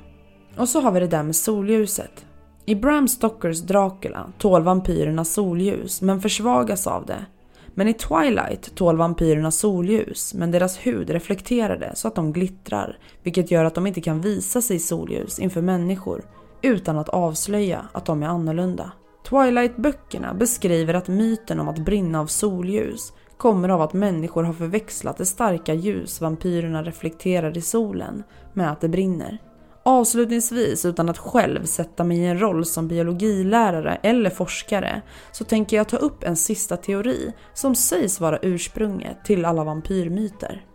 [0.57, 2.25] Och så har vi det där med solljuset.
[2.65, 7.25] I Bram Stokers Dracula tål vampyrerna solljus men försvagas av det.
[7.73, 12.97] Men i Twilight tål vampyrerna solljus men deras hud reflekterar det så att de glittrar
[13.23, 16.23] vilket gör att de inte kan visa sig i solljus inför människor
[16.61, 18.91] utan att avslöja att de är annorlunda.
[19.29, 25.17] Twilight-böckerna beskriver att myten om att brinna av solljus kommer av att människor har förväxlat
[25.17, 28.23] det starka ljus vampyrerna reflekterar i solen
[28.53, 29.37] med att det brinner.
[29.83, 35.77] Avslutningsvis, utan att själv sätta mig i en roll som biologilärare eller forskare, så tänker
[35.77, 40.65] jag ta upp en sista teori som sägs vara ursprunget till alla vampyrmyter.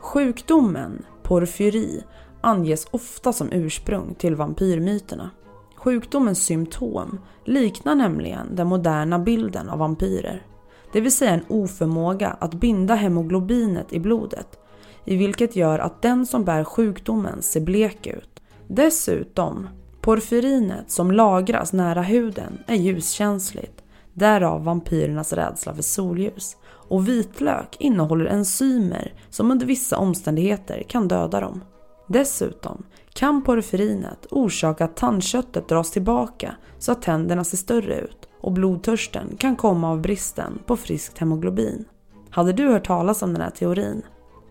[0.00, 2.02] Sjukdomen porfyri
[2.40, 5.30] anges ofta som ursprung till vampyrmyterna.
[5.76, 10.46] Sjukdomens symptom liknar nämligen den moderna bilden av vampyrer.
[10.92, 14.58] Det vill säga en oförmåga att binda hemoglobinet i blodet,
[15.04, 18.42] i vilket gör att den som bär sjukdomen ser blek ut.
[18.68, 19.68] Dessutom,
[20.00, 23.82] porfyrinet som lagras nära huden är ljuskänsligt,
[24.14, 26.56] därav vampyrernas rädsla för solljus.
[26.88, 31.64] Och vitlök innehåller enzymer som under vissa omständigheter kan döda dem.
[32.08, 32.82] Dessutom
[33.14, 39.36] kan porfyrinet orsaka att tandköttet dras tillbaka så att tänderna ser större ut och blodtörsten
[39.38, 41.84] kan komma av bristen på friskt hemoglobin.
[42.30, 44.02] Hade du hört talas om den här teorin?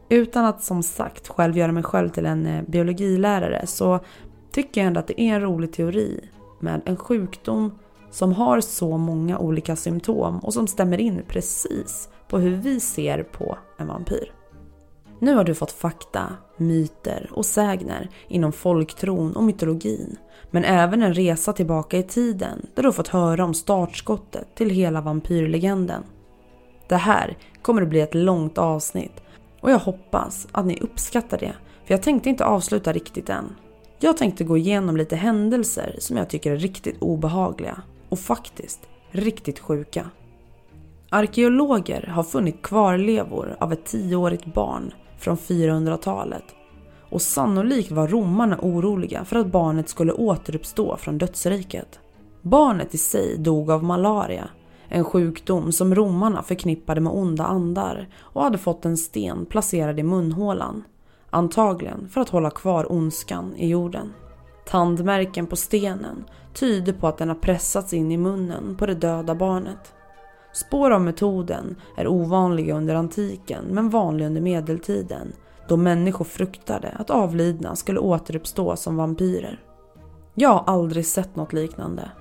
[0.10, 4.00] Utan att som sagt själv göra mig själv till en eh, biologilärare så
[4.52, 6.30] tycker jag ändå att det är en rolig teori
[6.60, 7.72] med en sjukdom
[8.12, 13.24] som har så många olika symptom och som stämmer in precis på hur vi ser
[13.24, 14.34] på en vampyr.
[15.20, 16.24] Nu har du fått fakta,
[16.58, 20.18] myter och sägner inom folktron och mytologin.
[20.56, 25.02] Men även en resa tillbaka i tiden där du fått höra om startskottet till hela
[25.02, 26.04] vampyrlegenden.
[26.88, 29.24] Det här kommer att bli ett långt avsnitt
[29.62, 33.56] och jag hoppas att ni uppskattar det för jag tänkte inte avsluta riktigt än.
[34.00, 38.80] Jag tänkte gå igenom lite händelser som jag tycker är riktigt obehagliga och faktiskt
[39.12, 40.10] riktigt sjuka.
[41.10, 46.46] Arkeologer har funnit kvarlevor av ett tioårigt barn från 400-talet
[47.10, 52.00] och sannolikt var romarna oroliga för att barnet skulle återuppstå från dödsriket.
[52.42, 54.50] Barnet i sig dog av malaria,
[54.90, 60.04] en sjukdom som romarna förknippade med onda andar och hade fått en sten placerad i
[60.04, 60.84] munhålan.
[61.30, 64.14] Antagligen för att hålla kvar ondskan i jorden.
[64.66, 69.36] Tandmärken på stenen tyder på att den har pressats in i munnen på det döda
[69.36, 69.94] barnet.
[70.54, 75.34] Spår av metoden är ovanliga under antiken men vanliga under medeltiden
[75.68, 79.64] då människor fruktade att avlidna skulle återuppstå som vampyrer.
[80.34, 82.12] Jag har aldrig sett något liknande.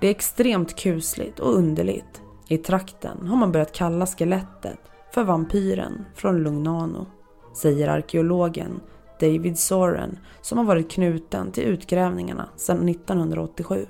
[0.00, 2.22] Det är extremt kusligt och underligt.
[2.48, 4.78] I trakten har man börjat kalla skelettet
[5.14, 7.06] för vampyren från Lugnano,
[7.54, 8.80] säger arkeologen
[9.20, 13.86] David Soren som har varit knuten till utgrävningarna sedan 1987.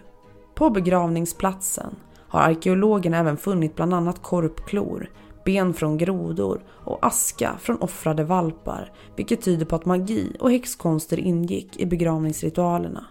[0.54, 1.96] På begravningsplatsen
[2.28, 5.10] har arkeologen även funnit bland annat korpklor,
[5.44, 11.20] ben från grodor och aska från offrade valpar, vilket tyder på att magi och häxkonster
[11.20, 13.06] ingick i begravningsritualerna.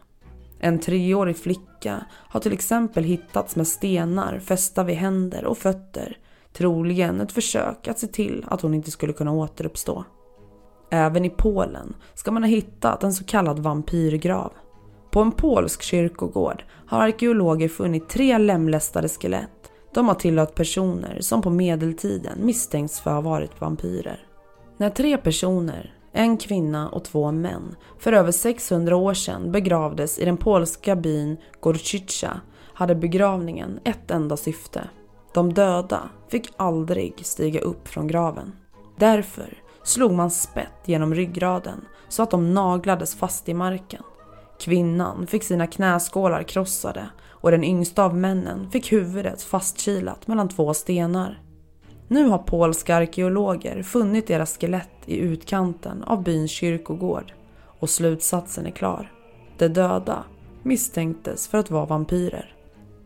[0.60, 6.18] En treårig flicka har till exempel hittats med stenar fästa vid händer och fötter,
[6.54, 10.06] troligen ett försök att se till att hon inte skulle kunna återuppstå.
[10.92, 14.54] Även i Polen ska man ha hittat en så kallad vampyrgrav.
[15.12, 19.71] På en polsk kyrkogård har arkeologer funnit tre lemlästade skelett.
[19.94, 24.28] De har tillhört personer som på medeltiden misstänks för att ha varit vampyrer.
[24.78, 30.26] När tre personer, en kvinna och två män, för över 600 år sedan begravdes i
[30.26, 32.42] den polska byn Gorczyca
[32.74, 34.90] hade begravningen ett enda syfte.
[35.34, 38.56] De döda fick aldrig stiga upp från graven.
[38.98, 44.04] Därför slog man spett genom ryggraden så att de naglades fast i marken.
[44.62, 50.74] Kvinnan fick sina knäskålar krossade och den yngsta av männen fick huvudet fastkilat mellan två
[50.74, 51.42] stenar.
[52.08, 57.34] Nu har polska arkeologer funnit deras skelett i utkanten av byns kyrkogård
[57.80, 59.12] och slutsatsen är klar.
[59.58, 60.24] De döda
[60.64, 62.56] misstänktes för att vara vampyrer.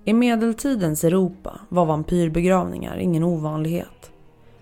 [0.05, 4.11] I medeltidens Europa var vampyrbegravningar ingen ovanlighet.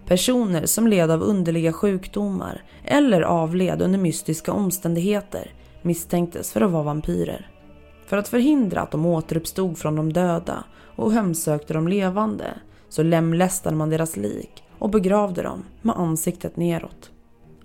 [0.06, 5.52] Personer som led av underliga sjukdomar eller avled under mystiska omständigheter
[5.84, 7.50] misstänktes för att vara vampyrer.
[8.06, 10.64] För att förhindra att de återuppstod från de döda
[10.96, 12.54] och hemsökte de levande
[12.90, 17.12] så lemlästade man deras lik och begravde dem med ansiktet neråt.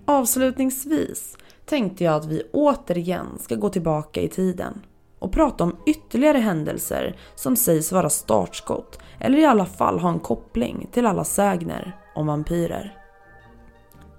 [0.04, 4.80] Avslutningsvis tänkte jag att vi återigen ska gå tillbaka i tiden
[5.18, 10.20] och prata om ytterligare händelser som sägs vara startskott eller i alla fall ha en
[10.20, 12.97] koppling till alla sägner om vampyrer.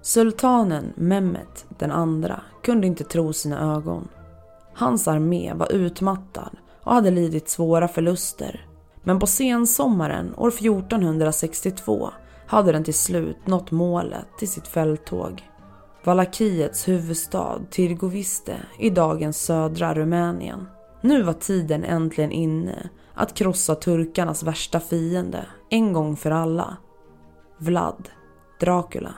[0.02, 4.08] Sultanen Mehmet den andra kunde inte tro sina ögon.
[4.74, 8.66] Hans armé var utmattad och hade lidit svåra förluster.
[9.02, 12.10] Men på sensommaren år 1462
[12.46, 15.42] hade den till slut nått målet till sitt fälttåg.
[16.04, 20.66] Valakiets huvudstad Tirgoviste i dagens södra Rumänien.
[21.00, 26.76] Nu var tiden äntligen inne att krossa turkarnas värsta fiende en gång för alla.
[27.58, 28.08] Vlad
[28.60, 29.14] Dracula.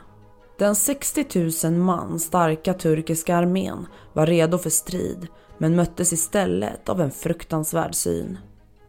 [0.58, 1.26] Den 60
[1.64, 5.26] 000 man starka turkiska armén var redo för strid
[5.58, 8.38] men möttes istället av en fruktansvärd syn.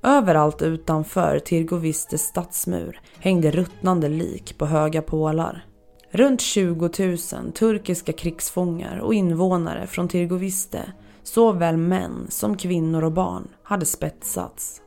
[0.03, 5.66] Överallt utanför Tirgovistes stadsmur hängde ruttnande lik på höga pålar.
[6.11, 10.93] Runt 20 000 turkiska krigsfångar och invånare från Tirgoviste,
[11.24, 14.82] såväl män som kvinnor och barn, hade spetsats.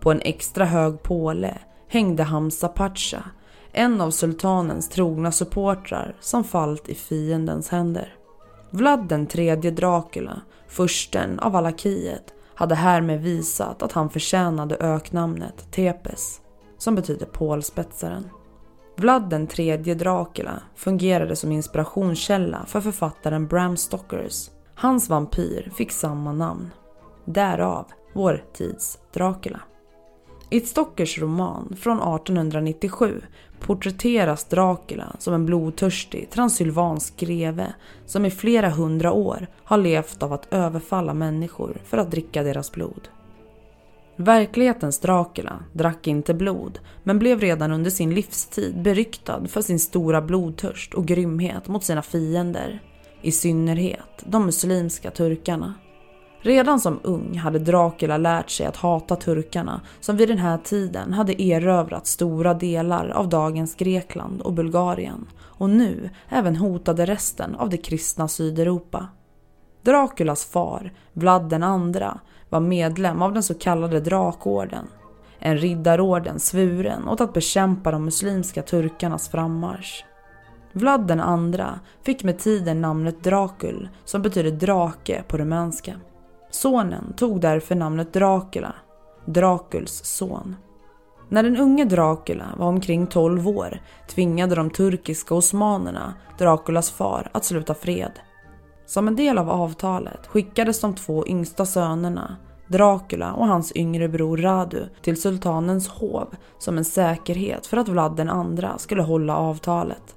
[0.00, 3.24] På en extra hög påle hängde Hamza Pacha,
[3.74, 8.14] en av sultanens trogna supportrar som fallit i fiendens händer.
[8.70, 16.40] Vlad den tredje Dracula, fursten av alakiet, hade härmed visat att han förtjänade öknamnet Tepes,
[16.78, 18.28] som betyder pålspetsaren.
[18.96, 24.50] Vlad den tredje Dracula fungerade som inspirationskälla för författaren Bram Stokers.
[24.74, 26.70] Hans vampyr fick samma namn.
[27.24, 29.60] Därav vår tids Dracula.
[30.50, 33.22] I Stockers roman från 1897
[33.64, 37.74] porträtteras Dracula som en blodtörstig transylvansk greve
[38.06, 42.72] som i flera hundra år har levt av att överfalla människor för att dricka deras
[42.72, 43.08] blod.
[44.16, 50.22] Verklighetens Dracula drack inte blod men blev redan under sin livstid beryktad för sin stora
[50.22, 52.82] blodtörst och grymhet mot sina fiender.
[53.22, 55.74] I synnerhet de muslimska turkarna.
[56.44, 61.12] Redan som ung hade Dracula lärt sig att hata turkarna som vid den här tiden
[61.12, 67.70] hade erövrat stora delar av dagens Grekland och Bulgarien och nu även hotade resten av
[67.70, 69.08] det kristna Sydeuropa.
[69.82, 74.86] Draculas far, Vlad den andra, var medlem av den så kallade Drakorden.
[75.38, 80.04] En riddarorden svuren åt att bekämpa de muslimska turkarnas frammarsch.
[80.72, 85.94] Vlad den andra fick med tiden namnet Dracul som betyder drake på rumänska.
[86.54, 88.74] Sonen tog därför namnet Dracula,
[89.26, 90.56] Draculs son.
[91.28, 97.44] När den unge Dracula var omkring 12 år tvingade de turkiska osmanerna Draculas far att
[97.44, 98.12] sluta fred.
[98.86, 102.36] Som en del av avtalet skickades de två yngsta sönerna,
[102.68, 108.16] Dracula och hans yngre bror Radu, till sultanens hov som en säkerhet för att Vlad
[108.16, 110.16] den andra skulle hålla avtalet.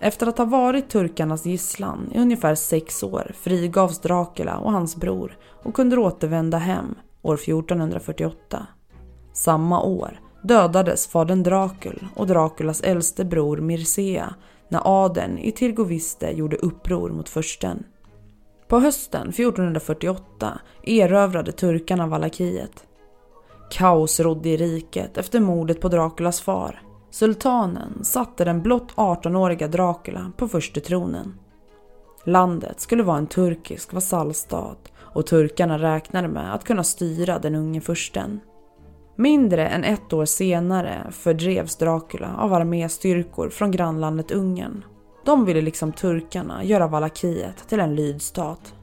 [0.00, 5.38] Efter att ha varit turkarnas gisslan i ungefär sex år frigavs Dracula och hans bror
[5.62, 8.66] och kunde återvända hem år 1448.
[9.32, 14.34] Samma år dödades fadern Dracul och Draculas äldste bror Mircea
[14.68, 17.84] när adeln i Tirgoviste gjorde uppror mot fursten.
[18.68, 22.86] På hösten 1448 erövrade turkarna Valakiet.
[23.70, 26.83] Kaos rådde i riket efter mordet på Draculas far
[27.14, 31.38] Sultanen satte den blott 18-åriga Dracula på första tronen.
[32.24, 37.80] Landet skulle vara en turkisk vasallstat och turkarna räknade med att kunna styra den unge
[37.80, 38.40] fursten.
[39.16, 44.84] Mindre än ett år senare fördrevs Dracula av arméstyrkor från grannlandet Ungern.
[45.24, 48.74] De ville liksom turkarna göra Valakiet till en lydstat.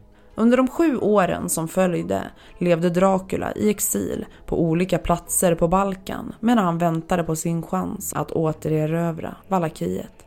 [0.41, 2.23] Under de sju åren som följde
[2.57, 8.13] levde Dracula i exil på olika platser på Balkan medan han väntade på sin chans
[8.13, 10.25] att återerövra Valakiet.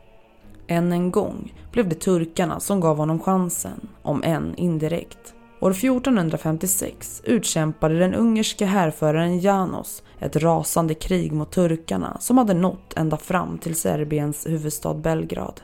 [0.67, 5.33] Än en gång blev det turkarna som gav honom chansen, om än indirekt.
[5.59, 12.93] År 1456 utkämpade den ungerske härföraren Janos ett rasande krig mot turkarna som hade nått
[12.95, 15.61] ända fram till Serbiens huvudstad Belgrad.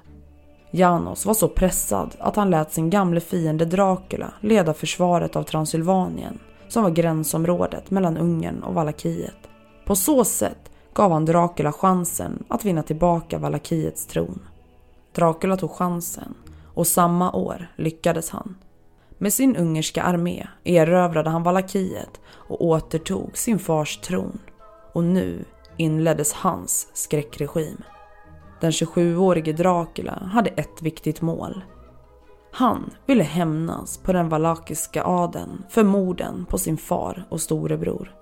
[0.72, 6.39] Janos var så pressad att han lät sin gamle fiende Dracula leda försvaret av Transylvanien
[6.67, 9.49] som var gränsområdet mellan Ungern och Valakiet.
[9.86, 14.39] På så sätt gav han Dracula chansen att vinna tillbaka Valakiets tron.
[15.15, 16.34] Dracula tog chansen
[16.74, 18.57] och samma år lyckades han.
[19.17, 24.39] Med sin ungerska armé erövrade han Valakiet och återtog sin fars tron.
[24.93, 25.45] Och nu
[25.78, 27.78] inleddes hans skräckregim.
[28.62, 31.64] Den 27-årige Dracula hade ett viktigt mål.
[32.51, 38.16] Han ville hämnas på den valakiska adeln för morden på sin far och storebror.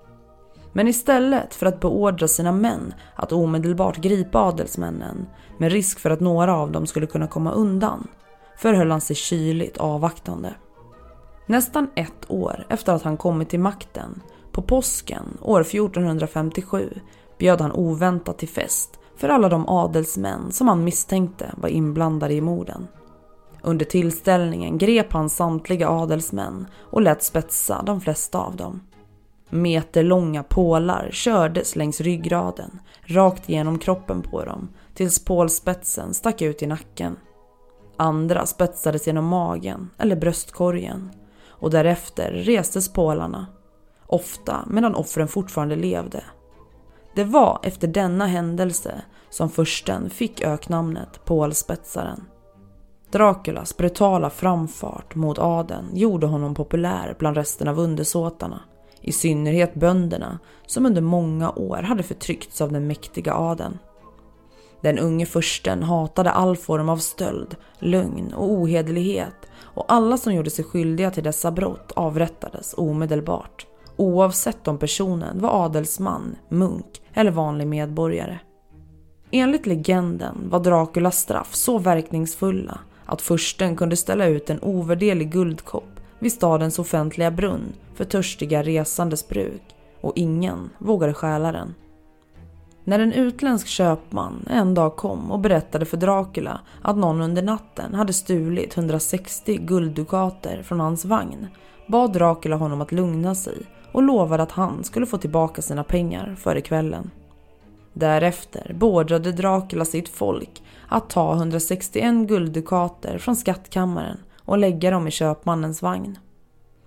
[0.72, 5.26] Men istället för att beordra sina män att omedelbart gripa adelsmännen
[5.58, 8.08] med risk för att några av dem skulle kunna komma undan
[8.56, 10.54] förhöll han sig kyligt avvaktande.
[11.46, 14.22] Nästan ett år efter att han kommit till makten,
[14.52, 17.00] på påsken år 1457,
[17.38, 22.40] bjöd han oväntat till fest för alla de adelsmän som han misstänkte var inblandade i
[22.40, 22.88] morden.
[23.62, 28.80] Under tillställningen grep han samtliga adelsmän och lät spetsa de flesta av dem.
[29.50, 36.66] Meterlånga pålar kördes längs ryggraden, rakt genom kroppen på dem, tills pålspetsen stack ut i
[36.66, 37.16] nacken.
[37.96, 41.10] Andra spetsades genom magen eller bröstkorgen
[41.48, 43.46] och därefter restes pålarna,
[44.06, 46.22] ofta medan offren fortfarande levde.
[47.14, 52.24] Det var efter denna händelse som försten fick öknamnet Pålspetsaren.
[53.10, 58.60] Draculas brutala framfart mot adeln gjorde honom populär bland resten av undersåtarna.
[59.00, 63.78] I synnerhet bönderna som under många år hade förtryckts av den mäktiga adeln.
[64.80, 70.50] Den unge försten hatade all form av stöld, lögn och ohederlighet och alla som gjorde
[70.50, 73.66] sig skyldiga till dessa brott avrättades omedelbart.
[73.96, 78.38] Oavsett om personen var adelsman, munk eller vanlig medborgare.
[79.30, 86.00] Enligt legenden var Draculas straff så verkningsfulla att försten kunde ställa ut en ovärderlig guldkopp
[86.18, 89.62] vid stadens offentliga brunn för törstiga resandes bruk
[90.00, 91.74] och ingen vågade stjäla den.
[92.84, 97.94] När en utländsk köpman en dag kom och berättade för Dracula att någon under natten
[97.94, 101.46] hade stulit 160 gulddukater från hans vagn
[101.86, 103.58] bad Dracula honom att lugna sig
[103.92, 107.10] och lovade att han skulle få tillbaka sina pengar före kvällen.
[107.92, 115.10] Därefter beordrade Dracula sitt folk att ta 161 gulddukater från skattkammaren och lägga dem i
[115.10, 116.18] köpmannens vagn.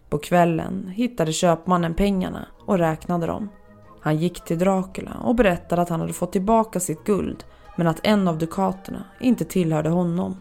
[0.09, 3.49] På kvällen hittade köpmannen pengarna och räknade dem.
[4.01, 7.43] Han gick till Dracula och berättade att han hade fått tillbaka sitt guld
[7.75, 10.35] men att en av dukaterna inte tillhörde honom.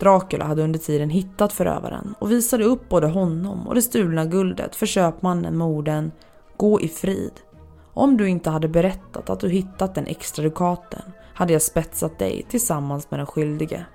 [0.00, 4.76] Dracula hade under tiden hittat förövaren och visade upp både honom och det stulna guldet
[4.76, 6.12] för köpmannen med orden
[6.56, 7.32] “Gå i frid.
[7.94, 11.02] Om du inte hade berättat att du hittat den extra dukaten
[11.34, 13.86] hade jag spetsat dig tillsammans med den skyldige.”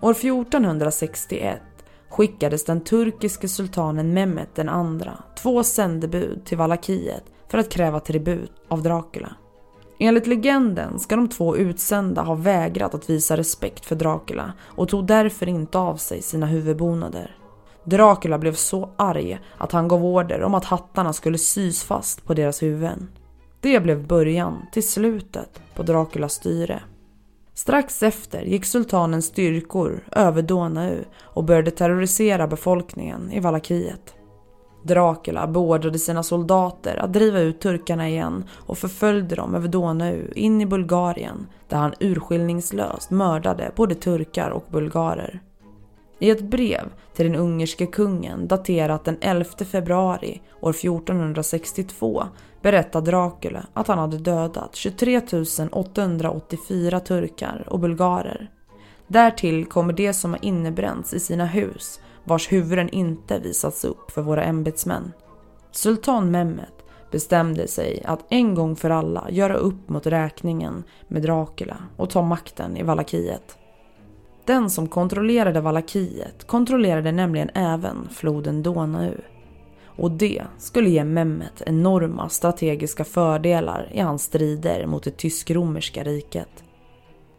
[0.00, 1.60] År 1461
[2.08, 8.52] skickades den turkiske sultanen Mehmet den andra två sändebud till Valakiet för att kräva tribut
[8.68, 9.32] av Dracula.
[10.02, 15.06] Enligt legenden ska de två utsända ha vägrat att visa respekt för Dracula och tog
[15.06, 17.36] därför inte av sig sina huvudbonader.
[17.84, 22.34] Dracula blev så arg att han gav order om att hattarna skulle sys fast på
[22.34, 23.10] deras huvuden.
[23.60, 26.82] Det blev början till slutet på Draculas styre.
[27.54, 34.14] Strax efter gick sultanens styrkor över Donau och började terrorisera befolkningen i Valakiet.
[34.82, 40.60] Dracula beordrade sina soldater att driva ut turkarna igen och förföljde dem över Donau in
[40.60, 45.40] i Bulgarien där han urskillningslöst mördade både turkar och bulgarer.
[46.18, 52.22] I ett brev till den ungerske kungen daterat den 11 februari år 1462
[52.62, 55.20] berättar Dracula att han hade dödat 23
[55.72, 58.50] 884 turkar och bulgarer.
[59.06, 64.22] Därtill kommer det som har innebränts i sina hus vars huvuden inte visats upp för
[64.22, 65.12] våra ämbetsmän.
[65.70, 71.76] Sultan Mehmet bestämde sig att en gång för alla göra upp mot räkningen med Dracula
[71.96, 73.58] och ta makten i Valakiet.
[74.44, 79.14] Den som kontrollerade Valakiet kontrollerade nämligen även floden Donau.
[79.84, 86.64] Och det skulle ge Mehmet enorma strategiska fördelar i hans strider mot det tysk-romerska riket.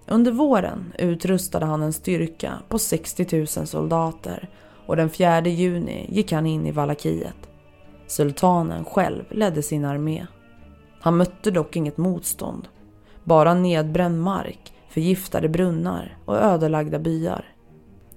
[0.08, 4.50] Under våren utrustade han en styrka på 60 000 soldater
[4.86, 7.50] och den 4 juni gick han in i Valakiet.
[8.08, 10.26] Sultanen själv ledde sin armé.
[11.02, 12.68] Han mötte dock inget motstånd.
[13.24, 17.46] Bara nedbränd mark förgiftade brunnar och ödelagda byar.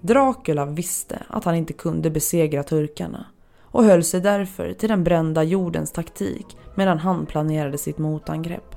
[0.00, 3.26] Dracula visste att han inte kunde besegra turkarna
[3.62, 8.76] och höll sig därför till den brända jordens taktik medan han planerade sitt motangrepp.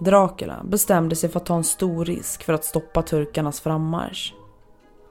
[0.00, 4.34] Dracula bestämde sig för att ta en stor risk för att stoppa turkarnas frammarsch.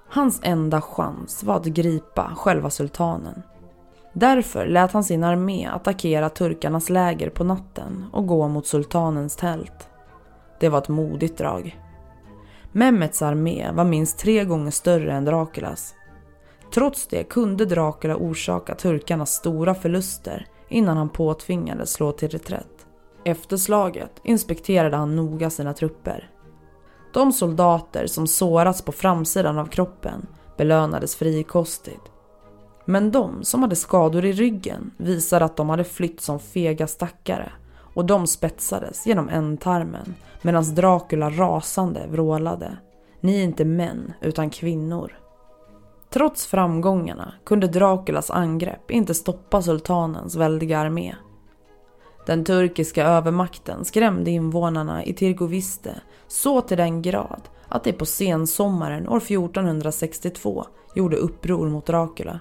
[0.09, 3.43] Hans enda chans var att gripa själva sultanen.
[4.13, 9.89] Därför lät han sin armé attackera turkarnas läger på natten och gå mot sultanens tält.
[10.59, 11.79] Det var ett modigt drag.
[12.71, 15.93] Mehmets armé var minst tre gånger större än Draculas.
[16.73, 22.87] Trots det kunde Dracula orsaka turkarna stora förluster innan han påtvingades slå till reträtt.
[23.23, 26.29] Efter slaget inspekterade han noga sina trupper.
[27.17, 32.01] De soldater som sårats på framsidan av kroppen belönades frikostigt.
[32.85, 37.51] Men de som hade skador i ryggen visade att de hade flytt som fega stackare
[37.93, 42.77] och de spetsades genom ändtarmen medan Dracula rasande vrålade.
[43.21, 45.17] Ni är inte män utan kvinnor.
[46.09, 51.15] Trots framgångarna kunde Draculas angrepp inte stoppa sultanens väldiga armé.
[52.27, 59.09] Den turkiska övermakten skrämde invånarna i Tirgoviste så till den grad att de på sensommaren
[59.09, 60.65] år 1462
[60.95, 62.39] gjorde uppror mot Dracula.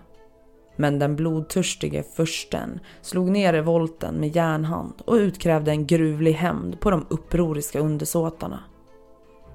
[0.76, 6.90] Men den blodtörstige fursten slog ner revolten med järnhand och utkrävde en gruvlig hämnd på
[6.90, 8.60] de upproriska undersåtarna.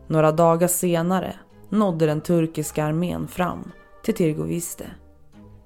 [0.07, 1.35] Några dagar senare
[1.69, 3.71] nådde den turkiska armén fram
[4.03, 4.85] till Tirgoviste.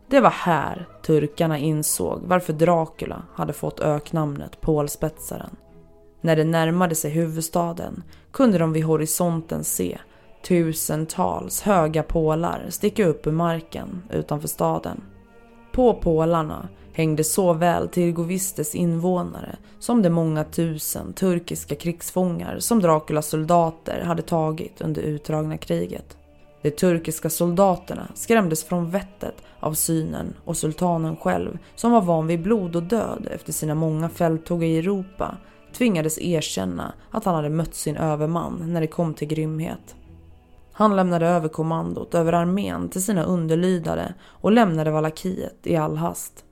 [0.07, 5.55] Det var här turkarna insåg varför Dracula hade fått öknamnet Pålspetsaren.
[6.21, 9.97] När det närmade sig huvudstaden kunde de vid horisonten se
[10.43, 15.01] tusentals höga pålar sticka upp ur marken utanför staden.
[15.71, 24.03] På pålarna hängde såväl Tirgovistes invånare som de många tusen turkiska krigsfångar som Draculas soldater
[24.05, 26.17] hade tagit under utdragna kriget.
[26.65, 32.41] De turkiska soldaterna skrämdes från vettet av synen och sultanen själv, som var van vid
[32.41, 35.37] blod och död efter sina många fälttåg i Europa,
[35.73, 39.95] tvingades erkänna att han hade mött sin överman när det kom till grymhet.
[40.71, 46.45] Han lämnade över kommandot över armén till sina underlydare och lämnade Valakiet i all hast.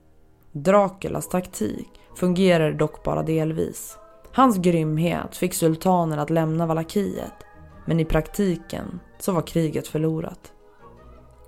[0.52, 3.98] Draculas taktik fungerade dock bara delvis.
[4.32, 7.32] Hans grymhet fick sultanen att lämna Valakiet,
[7.84, 10.52] men i praktiken så var kriget förlorat.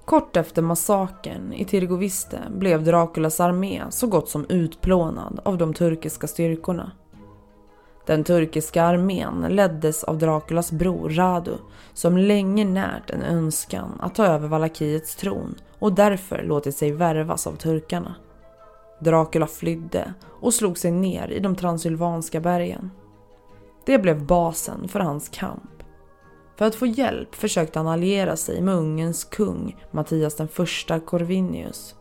[0.05, 6.27] Kort efter massakern i Tirgoviste blev Draculas armé så gott som utplånad av de turkiska
[6.27, 6.93] styrkorna.
[8.07, 11.57] Den turkiska armén leddes av Draculas bror Radu
[11.93, 17.47] som länge närt en önskan att ta över Valakiets tron och därför låtit sig värvas
[17.47, 18.15] av turkarna.
[19.01, 22.91] Dracula flydde och slog sig ner i de transylvanska bergen.
[23.87, 25.76] Det blev basen för hans kamp.
[26.57, 31.95] För att få hjälp försökte han alliera sig med Ungerns kung Mattias den första Corvinius.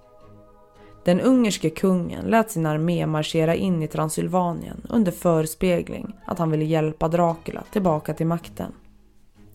[1.06, 6.66] Den ungerske kungen lät sin armé marschera in i Transylvanien under förespegling att han ville
[6.66, 8.72] hjälpa Dracula tillbaka till makten.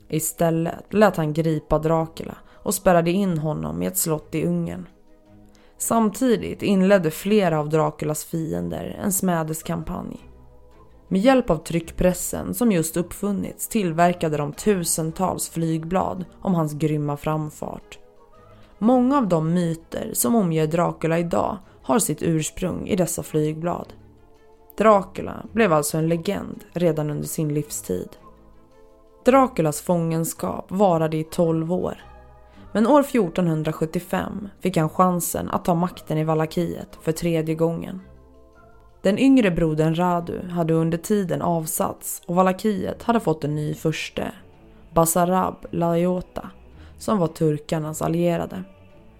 [0.08, 4.86] Istället lät han gripa Dracula och spärrade in honom i ett slott i Ungern.
[5.78, 10.29] Samtidigt inledde flera av Draculas fiender en smädeskampanj.
[11.12, 17.98] Med hjälp av tryckpressen som just uppfunnits tillverkade de tusentals flygblad om hans grymma framfart.
[18.78, 23.92] Många av de myter som omger Dracula idag har sitt ursprung i dessa flygblad.
[24.78, 28.08] Dracula blev alltså en legend redan under sin livstid.
[29.24, 32.04] Draculas fångenskap varade i 12 år.
[32.72, 38.00] Men år 1475 fick han chansen att ta makten i Valakiet för tredje gången.
[39.02, 44.32] Den yngre brodern Radu hade under tiden avsatts och Valakiet hade fått en ny furste,
[44.94, 46.50] Basarab Lajota,
[46.98, 48.64] som var turkarnas allierade.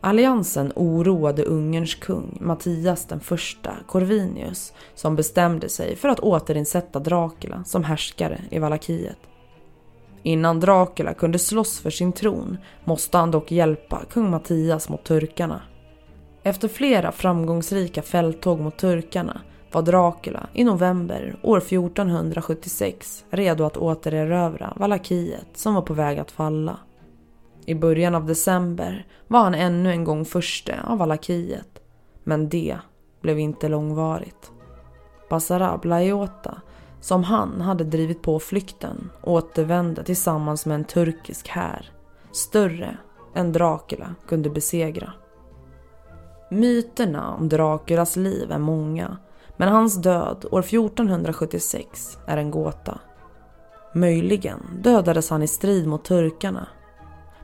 [0.01, 7.65] Alliansen oroade Ungerns kung Mattias den första, Corvinius, som bestämde sig för att återinsätta Dracula
[7.65, 9.19] som härskare i Valakiet.
[10.23, 15.63] Innan Dracula kunde slåss för sin tron måste han dock hjälpa kung Mattias mot turkarna.
[16.43, 19.41] Efter flera framgångsrika fälttåg mot turkarna
[19.73, 26.31] var Dracula i november år 1476 redo att återerövra Valakiet som var på väg att
[26.31, 26.77] falla.
[27.67, 31.81] I början av december var han ännu en gång förste av Valakiet,
[32.25, 32.79] men det
[33.21, 34.53] blev inte långvarigt.
[35.31, 36.61] Basarab Laiota,
[37.01, 41.93] som han hade drivit på flykten, återvände tillsammans med en turkisk här,
[42.33, 42.97] större
[43.35, 45.13] än Dracula kunde besegra.
[46.51, 49.17] Myterna om Draculas liv är många
[49.61, 52.99] men hans död år 1476 är en gåta.
[53.95, 56.67] Möjligen dödades han i strid mot turkarna.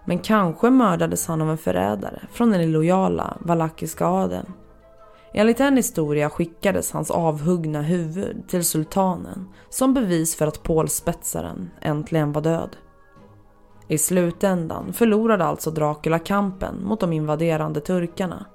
[0.05, 4.53] Men kanske mördades han av en förrädare från den illojala valakiska adeln.
[5.35, 12.33] Enligt en historia skickades hans avhuggna huvud till sultanen som bevis för att Pålspetsaren äntligen
[12.33, 12.77] var död.
[13.89, 18.47] I slutändan förlorade alltså Dracula kampen mot de invaderande turkarna.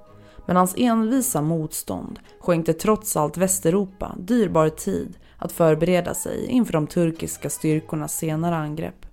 [0.46, 6.88] Men hans envisa motstånd skänkte trots allt Västeuropa dyrbar tid att förbereda sig inför de
[6.88, 9.06] turkiska styrkornas senare angrepp.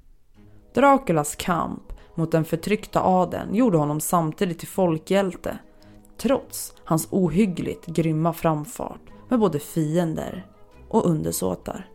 [0.75, 5.59] Draculas kamp mot den förtryckta adeln gjorde honom samtidigt till folkhjälte
[6.17, 10.47] trots hans ohyggligt grymma framfart med både fiender
[10.89, 11.89] och undersåtar.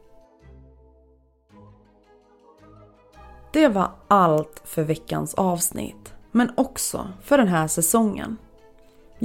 [3.54, 8.38] Det var allt för veckans avsnitt, men också för den här säsongen.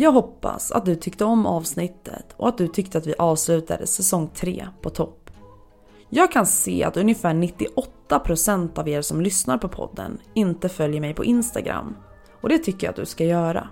[0.00, 4.30] Jag hoppas att du tyckte om avsnittet och att du tyckte att vi avslutade säsong
[4.34, 5.30] 3 på topp.
[6.08, 11.14] Jag kan se att ungefär 98% av er som lyssnar på podden inte följer mig
[11.14, 11.96] på Instagram
[12.40, 13.68] och det tycker jag att du ska göra.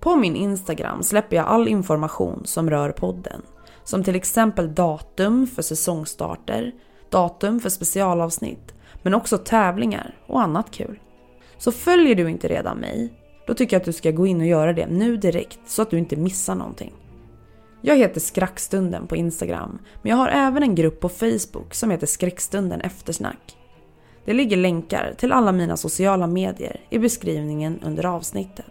[0.00, 3.42] På min Instagram släpper jag all information som rör podden.
[3.84, 6.72] Som till exempel datum för säsongstarter,
[7.10, 11.00] datum för specialavsnitt, men också tävlingar och annat kul.
[11.58, 14.46] Så följer du inte redan mig, då tycker jag att du ska gå in och
[14.46, 16.92] göra det nu direkt så att du inte missar någonting.
[17.80, 22.06] Jag heter Skräckstunden på Instagram, men jag har även en grupp på Facebook som heter
[22.06, 23.56] Skräckstunden eftersnack.
[24.24, 28.66] Det ligger länkar till alla mina sociala medier i beskrivningen under avsnittet.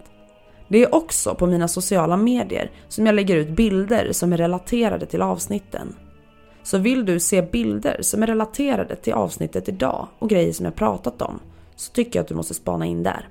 [0.67, 5.05] Det är också på mina sociala medier som jag lägger ut bilder som är relaterade
[5.05, 5.95] till avsnitten.
[6.63, 10.75] Så vill du se bilder som är relaterade till avsnittet idag och grejer som jag
[10.75, 11.39] pratat om
[11.75, 13.29] så tycker jag att du måste spana in där.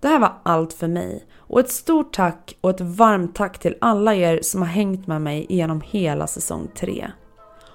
[0.00, 3.76] Det här var allt för mig och ett stort tack och ett varmt tack till
[3.80, 7.10] alla er som har hängt med mig genom hela säsong 3.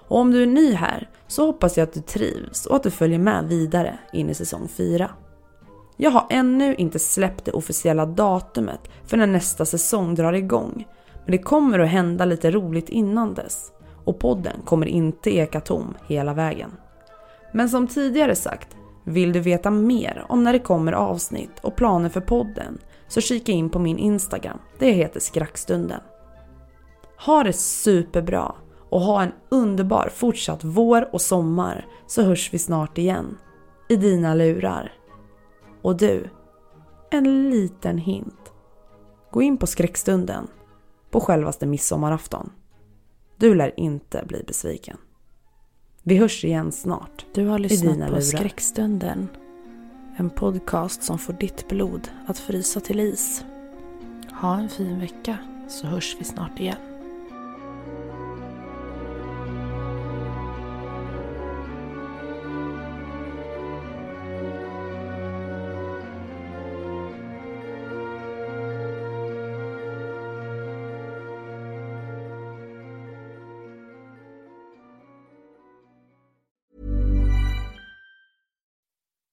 [0.08, 2.92] Och om du är ny här så hoppas jag att du trivs och att du
[2.92, 5.12] följer med vidare in i säsong 4.
[5.98, 10.88] Jag har ännu inte släppt det officiella datumet för när nästa säsong drar igång.
[11.26, 13.72] Men det kommer att hända lite roligt innan dess.
[14.06, 16.72] Och podden kommer inte eka tom hela vägen.
[17.54, 22.10] Men som tidigare sagt, vill du veta mer om när det kommer avsnitt och planer
[22.10, 22.78] för podden
[23.08, 24.60] så kika in på min Instagram.
[24.80, 26.02] Det heter Skrackstunden.
[27.26, 28.56] Ha det superbra
[28.90, 33.38] och ha en underbar fortsatt vår och sommar så hörs vi snart igen.
[33.90, 34.94] I dina lurar.
[35.82, 36.30] Och du,
[37.12, 38.54] en liten hint.
[39.32, 40.48] Gå in på skräckstunden
[41.12, 42.52] på självaste midsommarafton.
[43.38, 44.98] Du lär inte bli besviken.
[46.04, 47.26] Vi hörs igen snart.
[47.34, 48.22] Du har lyssnat på lurar.
[48.22, 49.28] Skräckstunden.
[50.18, 53.46] En podcast som får ditt blod att frysa till is.
[54.32, 55.38] Ha en fin vecka
[55.68, 56.91] så hörs vi snart igen.